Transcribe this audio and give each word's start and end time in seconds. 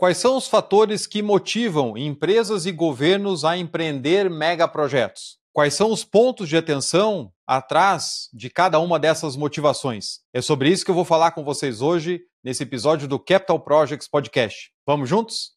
Quais 0.00 0.16
são 0.16 0.38
os 0.38 0.48
fatores 0.48 1.06
que 1.06 1.20
motivam 1.20 1.94
empresas 1.94 2.64
e 2.64 2.72
governos 2.72 3.44
a 3.44 3.58
empreender 3.58 4.30
megaprojetos? 4.30 5.36
Quais 5.52 5.74
são 5.74 5.92
os 5.92 6.02
pontos 6.02 6.48
de 6.48 6.56
atenção 6.56 7.30
atrás 7.46 8.30
de 8.32 8.48
cada 8.48 8.80
uma 8.80 8.98
dessas 8.98 9.36
motivações? 9.36 10.20
É 10.32 10.40
sobre 10.40 10.70
isso 10.70 10.86
que 10.86 10.90
eu 10.90 10.94
vou 10.94 11.04
falar 11.04 11.32
com 11.32 11.44
vocês 11.44 11.82
hoje 11.82 12.22
nesse 12.42 12.62
episódio 12.62 13.06
do 13.06 13.18
Capital 13.18 13.60
Projects 13.60 14.08
Podcast. 14.08 14.70
Vamos 14.86 15.06
juntos? 15.06 15.50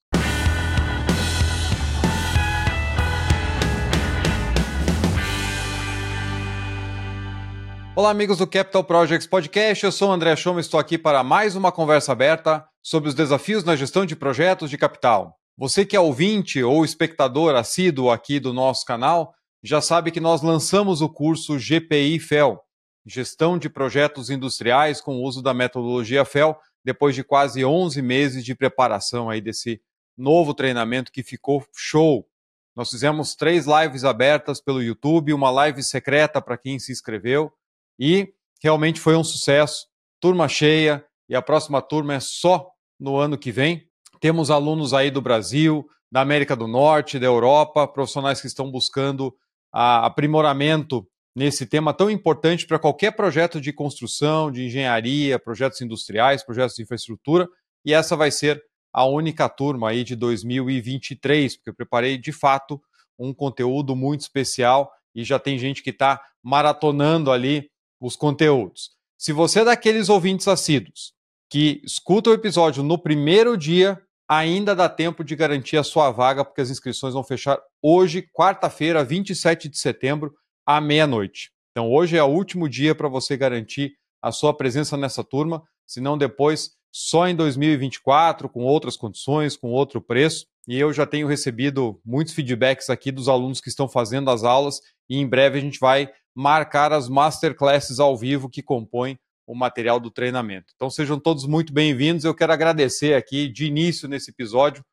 Olá, 7.96 8.10
amigos 8.10 8.40
do 8.40 8.48
Capital 8.48 8.84
Projects 8.84 9.28
Podcast. 9.28 9.86
Eu 9.86 9.92
sou 9.92 10.10
o 10.10 10.12
André 10.12 10.36
Schoma 10.36 10.60
e 10.60 10.62
estou 10.62 10.80
aqui 10.80 10.98
para 10.98 11.24
mais 11.24 11.56
uma 11.56 11.72
conversa 11.72 12.12
aberta 12.12 12.68
sobre 12.82 13.08
os 13.08 13.14
desafios 13.14 13.64
na 13.64 13.76
gestão 13.76 14.04
de 14.04 14.16
projetos 14.16 14.72
de 14.72 14.80
capital. 14.80 15.38
Você 15.56 15.86
que 15.86 15.96
é 15.96 16.00
ouvinte 16.00 16.64
ou 16.64 16.84
espectador 16.84 17.54
assíduo 17.54 18.10
aqui 18.10 18.40
do 18.40 18.52
nosso 18.52 18.84
canal, 18.84 19.36
já 19.62 19.80
sabe 19.80 20.10
que 20.10 20.20
nós 20.20 20.42
lançamos 20.42 21.02
o 21.04 21.10
curso 21.10 21.60
GPI 21.60 22.20
FEL, 22.20 22.60
Gestão 23.06 23.60
de 23.60 23.70
Projetos 23.70 24.32
Industriais 24.32 25.00
com 25.00 25.18
o 25.18 25.22
uso 25.22 25.44
da 25.44 25.54
metodologia 25.54 26.26
FEL, 26.26 26.58
depois 26.84 27.14
de 27.14 27.24
quase 27.24 27.64
11 27.64 28.02
meses 28.02 28.44
de 28.44 28.56
preparação 28.56 29.30
aí 29.30 29.40
desse 29.40 29.80
novo 30.18 30.56
treinamento 30.56 31.12
que 31.12 31.22
ficou 31.22 31.64
show. 31.76 32.28
Nós 32.76 32.90
fizemos 32.90 33.36
três 33.36 33.68
lives 33.68 34.04
abertas 34.04 34.60
pelo 34.60 34.82
YouTube, 34.82 35.32
uma 35.32 35.52
live 35.52 35.84
secreta 35.84 36.42
para 36.42 36.58
quem 36.58 36.80
se 36.80 36.92
inscreveu 36.92 37.54
e 38.00 38.34
realmente 38.62 39.00
foi 39.00 39.16
um 39.16 39.24
sucesso. 39.24 39.88
Turma 40.20 40.48
cheia 40.48 41.04
e 41.28 41.36
a 41.36 41.42
próxima 41.42 41.82
turma 41.82 42.16
é 42.16 42.20
só 42.20 42.70
no 43.00 43.18
ano 43.18 43.38
que 43.38 43.52
vem. 43.52 43.88
Temos 44.20 44.50
alunos 44.50 44.94
aí 44.94 45.12
do 45.12 45.22
Brasil, 45.22 45.86
da 46.12 46.22
América 46.22 46.56
do 46.56 46.68
Norte, 46.68 47.20
da 47.20 47.26
Europa, 47.26 47.88
profissionais 47.88 48.40
que 48.40 48.48
estão 48.48 48.70
buscando 48.70 49.36
aprimoramento 49.72 51.06
nesse 51.36 51.66
tema 51.66 51.94
tão 51.94 52.10
importante 52.10 52.68
para 52.68 52.78
qualquer 52.78 53.16
projeto 53.16 53.60
de 53.60 53.74
construção, 53.74 54.52
de 54.52 54.66
engenharia, 54.66 55.40
projetos 55.40 55.82
industriais, 55.82 56.44
projetos 56.44 56.76
de 56.76 56.84
infraestrutura. 56.84 57.50
E 57.84 57.94
essa 57.94 58.16
vai 58.16 58.30
ser 58.30 58.64
a 58.94 59.06
única 59.06 59.50
turma 59.50 59.90
aí 59.90 60.04
de 60.04 60.16
2023, 60.16 61.58
porque 61.58 61.72
eu 61.72 61.76
preparei 61.76 62.18
de 62.18 62.32
fato 62.32 62.80
um 63.18 63.34
conteúdo 63.34 63.96
muito 63.96 64.22
especial 64.22 64.92
e 65.16 65.24
já 65.24 65.40
tem 65.40 65.58
gente 65.58 65.82
que 65.82 65.90
está 65.90 66.22
maratonando 66.44 67.32
ali 67.32 67.70
os 68.06 68.18
conteúdos. 68.18 68.92
Se 69.18 69.32
você 69.32 69.62
é 69.62 69.66
daqueles 69.66 70.10
ouvintes 70.10 70.48
assíduos 70.48 71.14
que 71.50 71.82
escuta 71.86 72.30
o 72.30 72.34
episódio 72.34 72.84
no 72.84 72.98
primeiro 72.98 73.58
dia, 73.58 74.02
ainda 74.28 74.76
dá 74.76 74.90
tempo 74.90 75.24
de 75.24 75.36
garantir 75.36 75.78
a 75.78 75.84
sua 75.84 76.12
vaga, 76.12 76.44
porque 76.44 76.60
as 76.60 76.70
inscrições 76.70 77.14
vão 77.14 77.24
fechar 77.24 77.58
hoje, 77.82 78.28
quarta-feira, 78.34 79.04
27 79.04 79.70
de 79.70 79.78
setembro, 79.78 80.34
à 80.66 80.82
meia-noite. 80.82 81.52
Então, 81.72 81.90
hoje 81.90 82.18
é 82.18 82.24
o 82.24 82.28
último 82.28 82.68
dia 82.68 82.94
para 82.94 83.08
você 83.08 83.38
garantir 83.38 83.94
a 84.22 84.32
sua 84.32 84.54
presença 84.54 84.98
nessa 84.98 85.24
turma, 85.24 85.64
senão 85.88 86.18
depois 86.18 86.72
só 86.92 87.28
em 87.28 87.36
2024, 87.36 88.50
com 88.50 88.64
outras 88.64 88.98
condições, 88.98 89.56
com 89.56 89.72
outro 89.72 90.02
preço. 90.02 90.46
E 90.68 90.80
eu 90.80 90.92
já 90.92 91.06
tenho 91.06 91.28
recebido 91.28 92.00
muitos 92.06 92.34
feedbacks 92.34 92.90
aqui 92.90 93.12
dos 93.12 93.28
alunos 93.30 93.62
que 93.62 93.70
estão 93.70 93.88
fazendo 93.88 94.30
as 94.30 94.44
aulas, 94.44 94.80
e 95.10 95.18
em 95.18 95.28
breve 95.28 95.58
a 95.58 95.62
gente 95.62 95.80
vai 95.80 96.10
marcar 96.36 96.92
as 96.92 97.08
masterclasses 97.08 98.00
ao 98.00 98.18
vivo 98.18 98.50
que 98.50 98.64
compõem 98.64 99.18
o 99.46 99.54
material 99.54 100.00
do 100.00 100.10
treinamento. 100.10 100.74
Então 100.76 100.90
sejam 100.90 101.20
todos 101.20 101.46
muito 101.46 101.74
bem-vindos. 101.74 102.24
Eu 102.24 102.34
quero 102.34 102.54
agradecer 102.54 103.14
aqui 103.14 103.48
de 103.48 103.66
início 103.66 104.08
nesse 104.08 104.32
episódio 104.32 104.84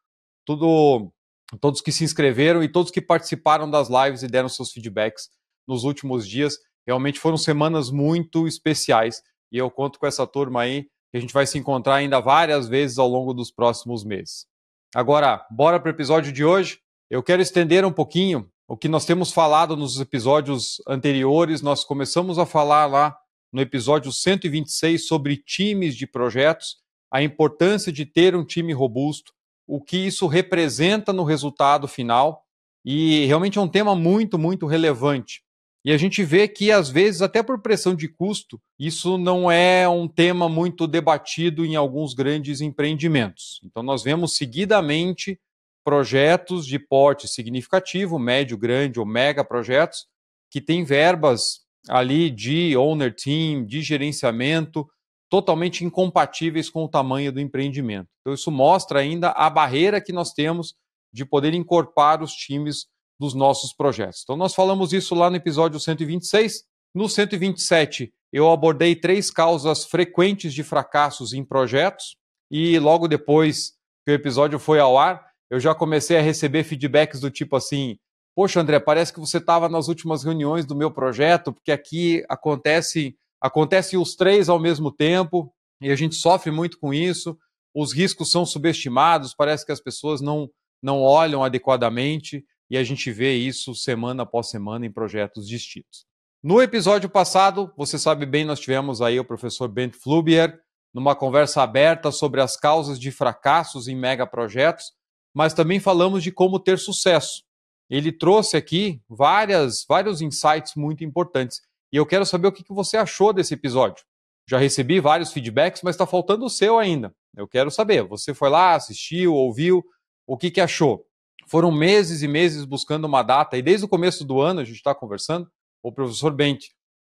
tudo, 0.44 1.12
todos 1.61 1.80
que 1.80 1.92
se 1.92 2.05
inscreveram 2.05 2.62
e 2.62 2.68
todos 2.68 2.91
que 2.91 3.00
participaram 3.00 3.70
das 3.70 3.88
lives 3.88 4.22
e 4.22 4.28
deram 4.28 4.48
seus 4.48 4.72
feedbacks 4.72 5.30
nos 5.66 5.84
últimos 5.84 6.28
dias. 6.28 6.58
Realmente 6.86 7.20
foram 7.20 7.36
semanas 7.36 7.90
muito 7.90 8.46
especiais 8.46 9.22
e 9.52 9.58
eu 9.58 9.70
conto 9.70 9.98
com 9.98 10.07
essa 10.07 10.27
turma 10.27 10.62
aí 10.62 10.84
que 11.11 11.17
a 11.17 11.20
gente 11.20 11.33
vai 11.33 11.46
se 11.46 11.58
encontrar 11.58 11.96
ainda 11.96 12.20
várias 12.20 12.68
vezes 12.68 12.98
ao 12.98 13.08
longo 13.08 13.33
dos 13.33 13.51
próximos 13.51 14.05
meses. 14.05 14.46
Agora, 14.95 15.46
bora 15.51 15.78
para 15.78 15.89
o 15.89 15.95
episódio 15.95 16.33
de 16.33 16.45
hoje. 16.45 16.80
Eu 17.08 17.22
quero 17.22 17.42
estender 17.42 17.84
um 17.84 17.92
pouquinho 17.92 18.51
o 18.70 18.77
que 18.77 18.86
nós 18.86 19.05
temos 19.05 19.33
falado 19.33 19.77
nos 19.77 19.98
episódios 19.98 20.81
anteriores, 20.86 21.61
nós 21.61 21.83
começamos 21.83 22.39
a 22.39 22.47
falar 22.47 22.86
lá 22.86 23.19
no 23.53 23.61
episódio 23.61 24.13
126 24.13 25.08
sobre 25.08 25.36
times 25.36 25.97
de 25.97 26.07
projetos, 26.07 26.77
a 27.13 27.20
importância 27.20 27.91
de 27.91 28.07
ter 28.07 28.36
um 28.36 28.45
time 28.45 28.73
robusto, 28.73 29.33
o 29.67 29.81
que 29.83 29.97
isso 29.97 30.29
representa 30.29 31.13
no 31.13 31.25
resultado 31.25 31.89
final, 31.89 32.45
e 32.85 33.27
realmente 33.27 33.58
é 33.58 33.61
um 33.61 33.67
tema 33.67 33.97
muito, 33.97 34.39
muito 34.39 34.67
relevante. 34.67 35.42
E 35.85 35.91
a 35.91 35.97
gente 35.97 36.23
vê 36.23 36.47
que, 36.47 36.70
às 36.70 36.89
vezes, 36.89 37.23
até 37.23 37.42
por 37.42 37.61
pressão 37.61 37.92
de 37.92 38.07
custo, 38.07 38.61
isso 38.79 39.19
não 39.19 39.51
é 39.51 39.89
um 39.89 40.07
tema 40.07 40.48
muito 40.48 40.87
debatido 40.87 41.64
em 41.64 41.75
alguns 41.75 42.14
grandes 42.14 42.61
empreendimentos. 42.61 43.61
Então, 43.64 43.83
nós 43.83 44.05
vemos 44.05 44.37
seguidamente 44.37 45.41
projetos 45.85 46.67
de 46.67 46.79
porte 46.79 47.27
significativo, 47.27 48.18
médio, 48.18 48.57
grande 48.57 49.01
ou 49.01 49.07
mega 49.07 49.45
projetos, 49.45 50.07
que 50.51 50.61
têm 50.61 50.85
verbas 50.85 51.61
ali 51.89 52.30
de 52.30 52.77
owner 52.77 53.14
team, 53.14 53.64
de 53.64 53.80
gerenciamento, 53.80 54.86
totalmente 55.30 55.85
incompatíveis 55.85 56.69
com 56.69 56.85
o 56.85 56.89
tamanho 56.89 57.33
do 57.33 57.40
empreendimento. 57.40 58.08
Então, 58.20 58.35
isso 58.35 58.51
mostra 58.51 58.98
ainda 58.98 59.30
a 59.30 59.48
barreira 59.48 60.01
que 60.01 60.13
nós 60.13 60.33
temos 60.33 60.74
de 61.13 61.24
poder 61.24 61.55
incorporar 61.55 62.23
os 62.23 62.33
times 62.33 62.86
dos 63.19 63.35
nossos 63.35 63.73
projetos. 63.73 64.20
Então, 64.24 64.36
nós 64.36 64.55
falamos 64.55 64.92
isso 64.92 65.14
lá 65.14 65.30
no 65.30 65.36
episódio 65.36 65.79
126. 65.79 66.64
No 66.95 67.08
127, 67.08 68.13
eu 68.33 68.51
abordei 68.51 68.96
três 68.96 69.30
causas 69.30 69.85
frequentes 69.85 70.52
de 70.52 70.64
fracassos 70.64 71.33
em 71.33 71.45
projetos, 71.45 72.17
e 72.51 72.79
logo 72.79 73.07
depois 73.07 73.74
que 74.05 74.13
o 74.13 74.14
episódio 74.14 74.58
foi 74.58 74.80
ao 74.80 74.98
ar, 74.98 75.30
eu 75.50 75.58
já 75.58 75.74
comecei 75.74 76.16
a 76.16 76.22
receber 76.22 76.62
feedbacks 76.62 77.20
do 77.20 77.30
tipo 77.30 77.56
assim: 77.56 77.98
Poxa, 78.34 78.61
André, 78.61 78.78
parece 78.78 79.12
que 79.12 79.20
você 79.20 79.38
estava 79.38 79.68
nas 79.68 79.88
últimas 79.88 80.22
reuniões 80.22 80.64
do 80.64 80.77
meu 80.77 80.90
projeto, 80.90 81.52
porque 81.52 81.72
aqui 81.72 82.24
acontece 82.28 83.16
acontece 83.40 83.96
os 83.96 84.14
três 84.14 84.48
ao 84.48 84.60
mesmo 84.60 84.92
tempo 84.92 85.52
e 85.80 85.90
a 85.90 85.96
gente 85.96 86.14
sofre 86.14 86.50
muito 86.50 86.78
com 86.78 86.94
isso. 86.94 87.36
Os 87.74 87.92
riscos 87.92 88.30
são 88.30 88.44
subestimados, 88.44 89.34
parece 89.34 89.64
que 89.64 89.72
as 89.72 89.80
pessoas 89.80 90.20
não, 90.20 90.48
não 90.83 91.00
olham 91.00 91.42
adequadamente 91.42 92.44
e 92.70 92.77
a 92.77 92.84
gente 92.84 93.10
vê 93.10 93.34
isso 93.34 93.74
semana 93.74 94.22
após 94.24 94.50
semana 94.50 94.84
em 94.84 94.92
projetos 94.92 95.48
distintos. 95.48 96.05
No 96.42 96.62
episódio 96.62 97.08
passado, 97.08 97.72
você 97.77 97.98
sabe 97.98 98.27
bem, 98.27 98.44
nós 98.44 98.60
tivemos 98.60 99.02
aí 99.02 99.18
o 99.18 99.24
professor 99.24 99.68
Bent 99.68 99.94
Flubier 99.94 100.58
numa 100.92 101.14
conversa 101.14 101.62
aberta 101.62 102.10
sobre 102.10 102.40
as 102.40 102.56
causas 102.56 102.98
de 102.98 103.10
fracassos 103.10 103.89
em 103.89 103.96
megaprojetos 103.96 104.92
mas 105.35 105.55
também 105.55 105.80
falamos 105.80 106.23
de 106.23 106.33
como 106.33 106.58
ter 106.58 106.79
sucesso. 106.79 107.42
Ele 107.89 108.13
trouxe 108.13 108.57
aqui 108.57 109.01
várias, 109.08 109.85
vários 109.89 110.20
insights 110.20 110.74
muito 110.77 111.05
importantes. 111.05 111.61
E 111.92 111.96
eu 111.96 112.07
quero 112.07 112.24
saber 112.24 112.48
o 112.48 112.52
que 112.52 112.64
você 112.68 112.96
achou 112.96 113.33
desse 113.33 113.55
episódio. 113.55 114.05
Já 114.48 114.58
recebi 114.58 115.01
vários 115.01 115.33
feedbacks, 115.33 115.83
mas 115.83 115.95
está 115.95 116.07
faltando 116.07 116.45
o 116.45 116.51
seu 116.51 116.79
ainda. 116.79 117.14
Eu 117.36 117.48
quero 117.48 117.70
saber. 117.70 118.05
Você 118.05 118.33
foi 118.33 118.48
lá, 118.48 118.74
assistiu, 118.74 119.35
ouviu, 119.35 119.85
o 120.27 120.36
que, 120.36 120.51
que 120.51 120.61
achou? 120.61 121.05
Foram 121.46 121.73
meses 121.73 122.23
e 122.23 122.29
meses 122.29 122.64
buscando 122.64 123.07
uma 123.07 123.23
data, 123.23 123.57
e 123.57 123.63
desde 123.63 123.85
o 123.85 123.89
começo 123.89 124.24
do 124.24 124.40
ano 124.40 124.61
a 124.61 124.64
gente 124.64 124.77
está 124.77 124.95
conversando. 124.95 125.51
O 125.83 125.92
professor 125.92 126.33
Bent 126.33 126.67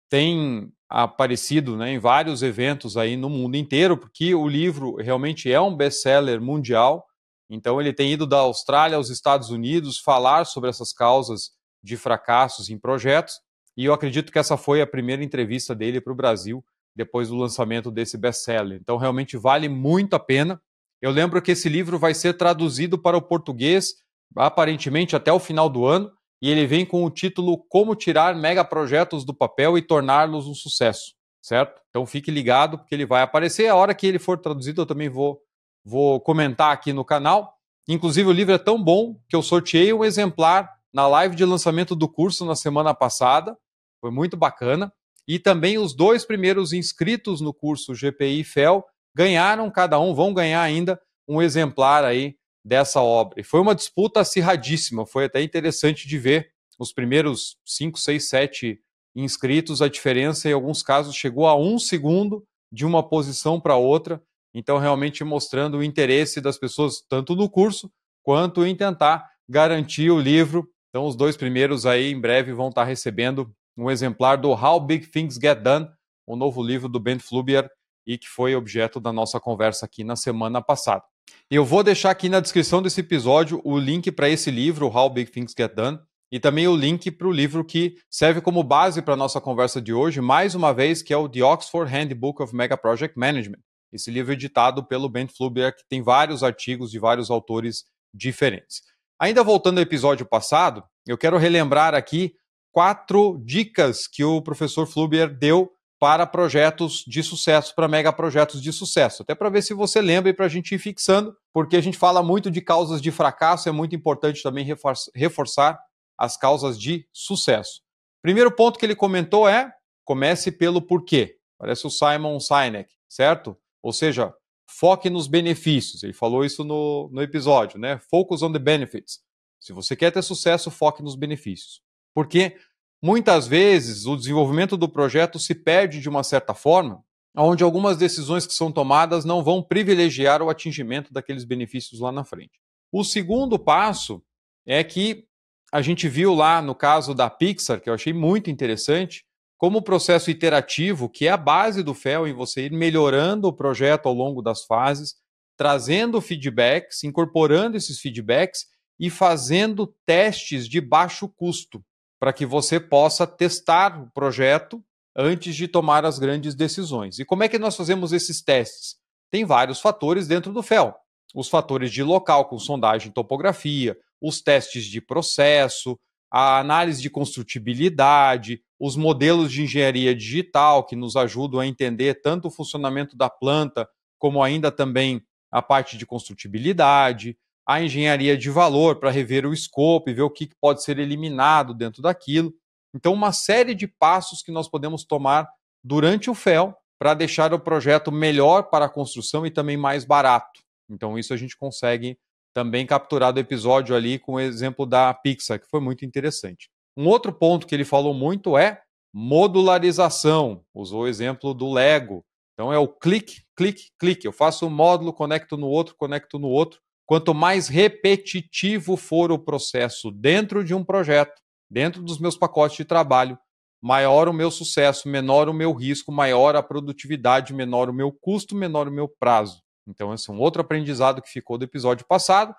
tem 0.09 0.72
aparecido 0.88 1.75
né, 1.75 1.91
em 1.91 2.00
vários 2.00 2.41
eventos 2.41 2.97
aí 2.97 3.18
no 3.18 3.29
mundo 3.29 3.56
inteiro, 3.56 3.97
porque 3.97 4.34
o 4.34 4.47
livro 4.47 4.96
realmente 4.96 5.52
é 5.52 5.59
um 5.59 5.75
best-seller 5.75 6.41
mundial 6.41 7.06
então, 7.49 7.81
ele 7.81 7.91
tem 7.91 8.11
ido 8.11 8.27
da 8.27 8.37
Austrália 8.37 8.96
aos 8.96 9.09
Estados 9.09 9.49
Unidos 9.49 9.97
falar 9.97 10.46
sobre 10.46 10.69
essas 10.69 10.93
causas 10.93 11.51
de 11.84 11.97
fracassos 11.97 12.69
em 12.69 12.78
projetos, 12.78 13.40
e 13.75 13.85
eu 13.85 13.93
acredito 13.93 14.31
que 14.31 14.37
essa 14.37 14.57
foi 14.57 14.81
a 14.81 14.87
primeira 14.87 15.23
entrevista 15.23 15.73
dele 15.73 15.99
para 15.99 16.13
o 16.13 16.16
Brasil 16.16 16.63
depois 16.96 17.29
do 17.29 17.35
lançamento 17.35 17.90
desse 17.90 18.17
best-seller. 18.17 18.78
Então, 18.81 18.97
realmente 18.97 19.37
vale 19.37 19.69
muito 19.69 20.16
a 20.16 20.19
pena. 20.19 20.61
Eu 21.01 21.11
lembro 21.11 21.41
que 21.41 21.51
esse 21.51 21.69
livro 21.69 21.97
vai 21.97 22.13
ser 22.13 22.34
traduzido 22.34 22.97
para 22.97 23.17
o 23.17 23.22
português 23.22 23.95
aparentemente 24.35 25.16
até 25.16 25.31
o 25.31 25.40
final 25.40 25.69
do 25.69 25.85
ano, 25.85 26.11
e 26.41 26.49
ele 26.49 26.66
vem 26.67 26.85
com 26.85 27.03
o 27.03 27.09
título 27.09 27.57
Como 27.67 27.95
Tirar 27.95 28.35
Megaprojetos 28.35 29.25
do 29.25 29.34
Papel 29.34 29.78
e 29.78 29.81
Torná-los 29.81 30.47
um 30.47 30.53
Sucesso, 30.53 31.13
certo? 31.41 31.81
Então 31.90 32.05
fique 32.05 32.31
ligado, 32.31 32.78
porque 32.78 32.95
ele 32.95 33.05
vai 33.05 33.22
aparecer. 33.22 33.67
A 33.67 33.75
hora 33.75 33.93
que 33.93 34.07
ele 34.07 34.19
for 34.19 34.37
traduzido, 34.37 34.81
eu 34.81 34.85
também 34.85 35.09
vou 35.09 35.41
vou 35.90 36.22
comentar 36.22 36.72
aqui 36.72 36.94
no 36.94 37.03
canal. 37.03 37.58
Inclusive, 37.88 38.30
o 38.30 38.32
livro 38.32 38.53
é 38.53 38.59
tão 38.59 38.82
bom 38.82 39.20
que 39.28 39.36
eu 39.36 39.41
sorteei 39.41 39.91
um 39.91 40.06
exemplar 40.06 40.72
na 40.94 41.08
live 41.08 41.36
de 41.36 41.44
lançamento 41.44 41.96
do 41.96 42.08
curso 42.08 42.46
na 42.46 42.56
semana 42.56 42.94
passada. 42.94 43.58
Foi 44.00 44.12
muito 44.12 44.38
bacana. 44.38 44.94
E 45.28 45.40
também 45.40 45.80
os 45.80 45.96
dois 45.96 46.24
primeiros 46.24 46.74
inscritos 46.74 47.41
no 47.41 47.53
curso 47.53 47.96
GPI 47.96 48.44
FEL 48.44 48.86
ganharam, 49.16 49.70
cada 49.72 50.00
um, 50.00 50.14
vão 50.14 50.34
ganhar 50.34 50.62
ainda 50.62 51.00
um 51.28 51.41
exemplar 51.41 52.03
aí 52.03 52.36
dessa 52.64 53.02
obra. 53.02 53.41
E 53.41 53.44
foi 53.44 53.59
uma 53.59 53.76
disputa 53.76 54.20
acirradíssima, 54.20 55.06
foi 55.06 55.26
até 55.26 55.41
interessante 55.41 56.08
de 56.08 56.18
ver 56.18 56.52
os 56.78 56.94
primeiros 56.94 57.58
5, 57.66 58.00
6, 58.00 58.30
7 58.30 58.80
inscritos, 59.16 59.82
a 59.82 59.90
diferença 59.90 60.47
em 60.47 60.53
alguns 60.53 60.82
casos 60.82 61.16
chegou 61.16 61.47
a 61.47 61.56
um 61.56 61.78
segundo 61.78 62.44
de 62.72 62.86
uma 62.86 63.08
posição 63.08 63.59
para 63.59 63.76
outra, 63.76 64.22
então 64.53 64.78
realmente 64.78 65.23
mostrando 65.23 65.78
o 65.78 65.84
interesse 65.84 66.41
das 66.41 66.57
pessoas 66.57 67.01
tanto 67.07 67.35
no 67.35 67.49
curso 67.49 67.91
quanto 68.23 68.66
em 68.66 68.75
tentar 68.75 69.29
garantir 69.47 70.09
o 70.09 70.19
livro. 70.19 70.69
Então 70.90 71.05
os 71.05 71.16
dois 71.16 71.37
primeiros 71.37 71.85
aí 71.85 72.11
em 72.11 72.19
breve 72.19 72.53
vão 72.53 72.69
estar 72.69 72.84
recebendo 72.84 73.51
um 73.78 73.90
exemplar 73.90 74.37
do 74.37 74.51
How 74.51 74.79
Big 74.79 75.07
Things 75.07 75.35
Get 75.35 75.59
Done, 75.59 75.87
o 76.28 76.35
novo 76.35 76.61
livro 76.61 76.90
do 76.90 76.99
Ben 76.99 77.19
Flubier 77.19 77.69
e 78.05 78.17
que 78.17 78.28
foi 78.28 78.55
objeto 78.55 78.99
da 78.99 79.13
nossa 79.13 79.40
conversa 79.40 79.85
aqui 79.85 80.03
na 80.03 80.16
semana 80.16 80.61
passada. 80.61 81.03
Eu 81.49 81.63
vou 81.63 81.84
deixar 81.84 82.09
aqui 82.11 82.28
na 82.28 82.40
descrição 82.40 82.81
desse 82.81 83.02
episódio 83.02 83.61
o 83.63 83.78
link 83.78 84.11
para 84.11 84.29
esse 84.29 84.49
livro, 84.49 84.87
How 84.87 85.09
Big 85.09 85.31
Things 85.31 85.53
Get 85.57 85.73
Done, 85.73 85.99
e 86.31 86.40
também 86.40 86.67
o 86.67 86.75
link 86.75 87.09
para 87.11 87.28
o 87.28 87.31
livro 87.31 87.66
que 87.66 87.95
serve 88.09 88.41
como 88.41 88.63
base 88.63 89.02
para 89.02 89.16
a 89.16 89.17
nossa 89.17 89.41
conversa 89.41 89.81
de 89.81 89.93
hoje, 89.93 90.22
mais 90.22 90.53
uma 90.53 90.73
vez, 90.73 91.02
que 91.02 91.13
é 91.13 91.17
o 91.17 91.28
The 91.28 91.43
Oxford 91.43 91.91
Handbook 91.91 92.41
of 92.41 92.55
Mega 92.55 92.78
Project 92.78 93.17
Management. 93.17 93.59
Esse 93.91 94.12
livro 94.12 94.32
é 94.32 94.36
editado 94.36 94.86
pelo 94.86 95.09
Ben 95.09 95.28
Flubier, 95.28 95.76
que 95.76 95.84
tem 95.88 96.02
vários 96.02 96.44
artigos 96.44 96.91
de 96.91 97.00
vários 97.00 97.30
autores 97.30 97.86
diferentes. 98.14 98.82
Ainda 99.20 99.44
voltando 99.44 99.80
ao 99.80 99.84
episódio 99.84 100.26
passado, 100.26 100.84
eu 101.08 101.18
quero 101.18 101.38
relembrar 101.38 101.94
aqui 101.94 102.34
quatro 102.72 103.41
dicas 103.44 104.08
que 104.08 104.24
o 104.24 104.41
professor 104.41 104.86
Flubier 104.86 105.30
deu 105.30 105.72
para 106.00 106.26
projetos 106.26 107.03
de 107.06 107.22
sucesso, 107.22 107.76
para 107.76 107.88
mega 107.88 108.14
projetos 108.14 108.62
de 108.62 108.72
sucesso. 108.72 109.24
Até 109.24 109.36
para 109.36 109.50
ver 109.50 109.62
se 109.62 109.74
você 109.74 110.02
lembra 110.02 110.30
e 110.30 110.34
para 110.34 110.46
a 110.46 110.50
gente 110.50 110.74
ir 110.74 110.80
fixando, 110.80 111.36
porque 111.53 111.76
a 111.76 111.82
gente 111.82 111.97
fala 111.97 112.24
muito 112.24 112.50
de 112.50 112.62
causas 112.62 113.02
de 113.02 113.12
fracasso, 113.12 113.68
é 113.68 113.72
muito 113.72 113.96
importante 113.96 114.41
também 114.41 114.66
reforçar 115.14 115.78
as 116.18 116.38
causas 116.38 116.80
de 116.80 117.06
sucesso. 117.12 117.82
Primeiro 118.22 118.50
ponto 118.50 118.80
que 118.80 118.86
ele 118.86 118.96
comentou 118.96 119.47
é: 119.47 119.74
comece 120.06 120.52
pelo 120.52 120.82
porquê. 120.82 121.36
Parece 121.58 121.86
o 121.86 121.90
Simon 121.90 122.40
Sinek, 122.40 122.90
certo? 123.09 123.58
Ou 123.81 123.93
seja, 123.93 124.34
foque 124.67 125.09
nos 125.09 125.28
benefícios. 125.28 126.03
Ele 126.03 126.14
falou 126.14 126.43
isso 126.43 126.64
no, 126.64 127.09
no 127.11 127.22
episódio, 127.22 127.79
né? 127.79 127.99
Focus 128.09 128.41
on 128.41 128.52
the 128.52 128.59
benefits. 128.59 129.20
Se 129.59 129.73
você 129.73 129.96
quer 129.96 130.11
ter 130.11 130.22
sucesso, 130.22 130.72
foque 130.72 131.03
nos 131.03 131.16
benefícios. 131.16 131.81
Porque 132.14 132.55
Muitas 133.02 133.47
vezes 133.47 134.05
o 134.05 134.17
desenvolvimento 134.17 134.76
do 134.76 134.90
projeto 134.90 135.40
se 135.40 135.55
perde 135.55 136.02
de 136.02 136.09
uma 136.09 136.22
certa 136.22 136.53
forma, 136.53 137.02
onde 137.35 137.64
algumas 137.64 137.96
decisões 137.96 138.46
que 138.46 138.53
são 138.53 138.73
tomadas 138.73 139.23
não 139.23 139.41
vão 139.41 139.64
privilegiar 139.64 140.41
o 140.41 140.49
atingimento 140.49 141.14
daqueles 141.14 141.46
benefícios 141.46 142.02
lá 142.02 142.11
na 142.11 142.26
frente. 142.26 142.59
O 142.91 143.03
segundo 143.05 143.58
passo 143.58 144.22
é 144.66 144.84
que 144.84 145.26
a 145.72 145.81
gente 145.81 146.09
viu 146.09 146.34
lá 146.34 146.61
no 146.61 146.76
caso 146.76 147.14
da 147.14 147.29
Pixar, 147.29 147.79
que 147.79 147.90
eu 147.90 147.93
achei 147.93 148.11
muito 148.11 148.49
interessante, 148.49 149.23
como 149.59 149.79
o 149.79 149.84
processo 149.84 150.32
iterativo, 150.32 151.09
que 151.09 151.28
é 151.28 151.32
a 151.32 151.38
base 151.38 151.84
do 151.84 151.94
FEL 151.94 152.26
em 152.26 152.34
você 152.34 152.67
ir 152.67 152.72
melhorando 152.72 153.50
o 153.50 153.53
projeto 153.53 154.08
ao 154.08 154.14
longo 154.14 154.41
das 154.41 154.64
fases, 154.64 155.16
trazendo 155.58 156.22
feedbacks, 156.22 157.03
incorporando 157.03 157.76
esses 157.76 158.00
feedbacks 158.00 158.61
e 158.97 159.09
fazendo 159.09 159.94
testes 160.06 160.66
de 160.66 160.79
baixo 160.79 161.28
custo 161.28 161.84
para 162.17 162.32
que 162.32 162.46
você 162.46 162.79
possa 162.79 163.28
testar 163.28 164.02
o 164.02 164.09
projeto 164.11 164.82
antes 165.14 165.53
de 165.53 165.67
tomar 165.67 166.05
as 166.05 166.17
grandes 166.17 166.55
decisões. 166.55 167.20
E 167.20 167.26
como 167.26 167.44
é 167.44 167.50
que 167.50 167.59
nós 167.59 167.76
fazemos 167.76 168.14
esses 168.14 168.41
testes? 168.41 168.96
Tem 169.29 169.44
vários 169.44 169.82
fatores 169.82 170.26
dentro 170.26 170.53
do 170.53 170.64
FEL. 170.64 170.96
Os 171.35 171.50
fatores 171.50 171.91
de 171.91 172.02
local 172.02 172.46
com 172.46 172.58
sondagem 172.58 173.09
e 173.09 173.14
topografia, 173.14 173.97
os 174.22 174.41
testes 174.41 174.85
de 174.85 175.02
processo, 175.02 176.00
a 176.31 176.59
análise 176.59 177.02
de 177.02 177.09
construtibilidade, 177.09 178.61
os 178.79 178.96
modelos 178.96 179.52
de 179.52 179.64
engenharia 179.64 180.14
digital 180.16 180.85
que 180.85 180.96
nos 180.96 181.16
ajudam 181.16 181.59
a 181.59 181.67
entender 181.67 182.22
tanto 182.22 182.47
o 182.47 182.52
funcionamento 182.52 183.17
da 183.17 183.29
planta 183.29 183.87
como 184.17 184.43
ainda 184.43 184.72
também 184.72 185.22
a 185.52 185.61
parte 185.61 185.97
de 185.97 186.05
construtibilidade, 186.05 187.37
a 187.67 187.81
engenharia 187.81 188.37
de 188.37 188.49
valor 188.49 188.99
para 188.99 189.11
rever 189.11 189.46
o 189.46 189.53
escopo 189.53 190.09
e 190.09 190.14
ver 190.14 190.22
o 190.22 190.29
que 190.29 190.49
pode 190.59 190.84
ser 190.84 190.99
eliminado 190.99 191.73
dentro 191.73 192.02
daquilo. 192.02 192.53
Então, 192.93 193.14
uma 193.14 193.31
série 193.31 193.76
de 193.76 193.87
passos 193.87 194.41
que 194.41 194.52
nós 194.52 194.67
podemos 194.67 195.03
tomar 195.03 195.47
durante 195.84 196.29
o 196.29 196.35
FEL 196.35 196.76
para 196.99 197.14
deixar 197.14 197.53
o 197.53 197.59
projeto 197.59 198.11
melhor 198.11 198.64
para 198.64 198.85
a 198.85 198.90
construção 198.90 199.46
e 199.46 199.52
também 199.52 199.78
mais 199.78 200.03
barato. 200.03 200.61
Então, 200.90 201.17
isso 201.17 201.34
a 201.34 201.37
gente 201.37 201.55
consegue 201.55 202.17
também 202.53 202.85
capturar 202.85 203.34
do 203.34 203.40
episódio 203.40 203.96
ali 203.96 204.19
com 204.19 204.34
o 204.34 204.40
exemplo 204.40 204.85
da 204.85 205.13
Pixar, 205.13 205.59
que 205.59 205.69
foi 205.69 205.79
muito 205.79 206.05
interessante. 206.05 206.69
Um 206.97 207.07
outro 207.07 207.31
ponto 207.31 207.66
que 207.66 207.73
ele 207.73 207.85
falou 207.85 208.13
muito 208.13 208.57
é 208.57 208.81
modularização. 209.13 210.63
Usou 210.73 211.03
o 211.03 211.07
exemplo 211.07 211.53
do 211.53 211.72
Lego. 211.72 212.23
Então, 212.53 212.73
é 212.73 212.78
o 212.78 212.87
clique, 212.87 213.43
clique, 213.55 213.91
clique. 213.97 214.28
Eu 214.28 214.34
faço 214.34 214.66
um 214.67 214.69
módulo, 214.69 215.13
conecto 215.13 215.55
no 215.55 215.67
outro, 215.67 215.96
conecto 215.96 216.37
no 216.37 216.49
outro. 216.49 216.79
Quanto 217.05 217.34
mais 217.34 217.67
repetitivo 217.67 218.97
for 218.97 219.31
o 219.31 219.40
processo 219.40 220.11
dentro 220.11 220.63
de 220.63 220.75
um 220.75 220.84
projeto, 220.84 221.41
dentro 221.72 222.03
dos 222.03 222.19
meus 222.19 222.37
pacotes 222.37 222.78
de 222.78 222.85
trabalho, 222.85 223.40
maior 223.81 224.28
o 224.28 224.34
meu 224.34 224.52
sucesso, 224.52 225.07
menor 225.07 225.47
o 225.47 225.53
meu 225.53 225.73
risco, 225.73 226.11
maior 226.11 226.55
a 226.55 226.61
produtividade, 226.61 227.53
menor 227.53 227.90
o 227.90 227.93
meu 227.93 228.11
custo, 228.11 228.55
menor 228.55 228.87
o 228.87 228.91
meu 228.91 229.07
prazo. 229.07 229.61
Então, 229.90 230.14
esse 230.14 230.30
é 230.30 230.34
um 230.34 230.40
outro 230.40 230.62
aprendizado 230.62 231.22
que 231.22 231.30
ficou 231.30 231.58
do 231.58 231.66
episódio 231.66 232.06
passado. 232.06 232.56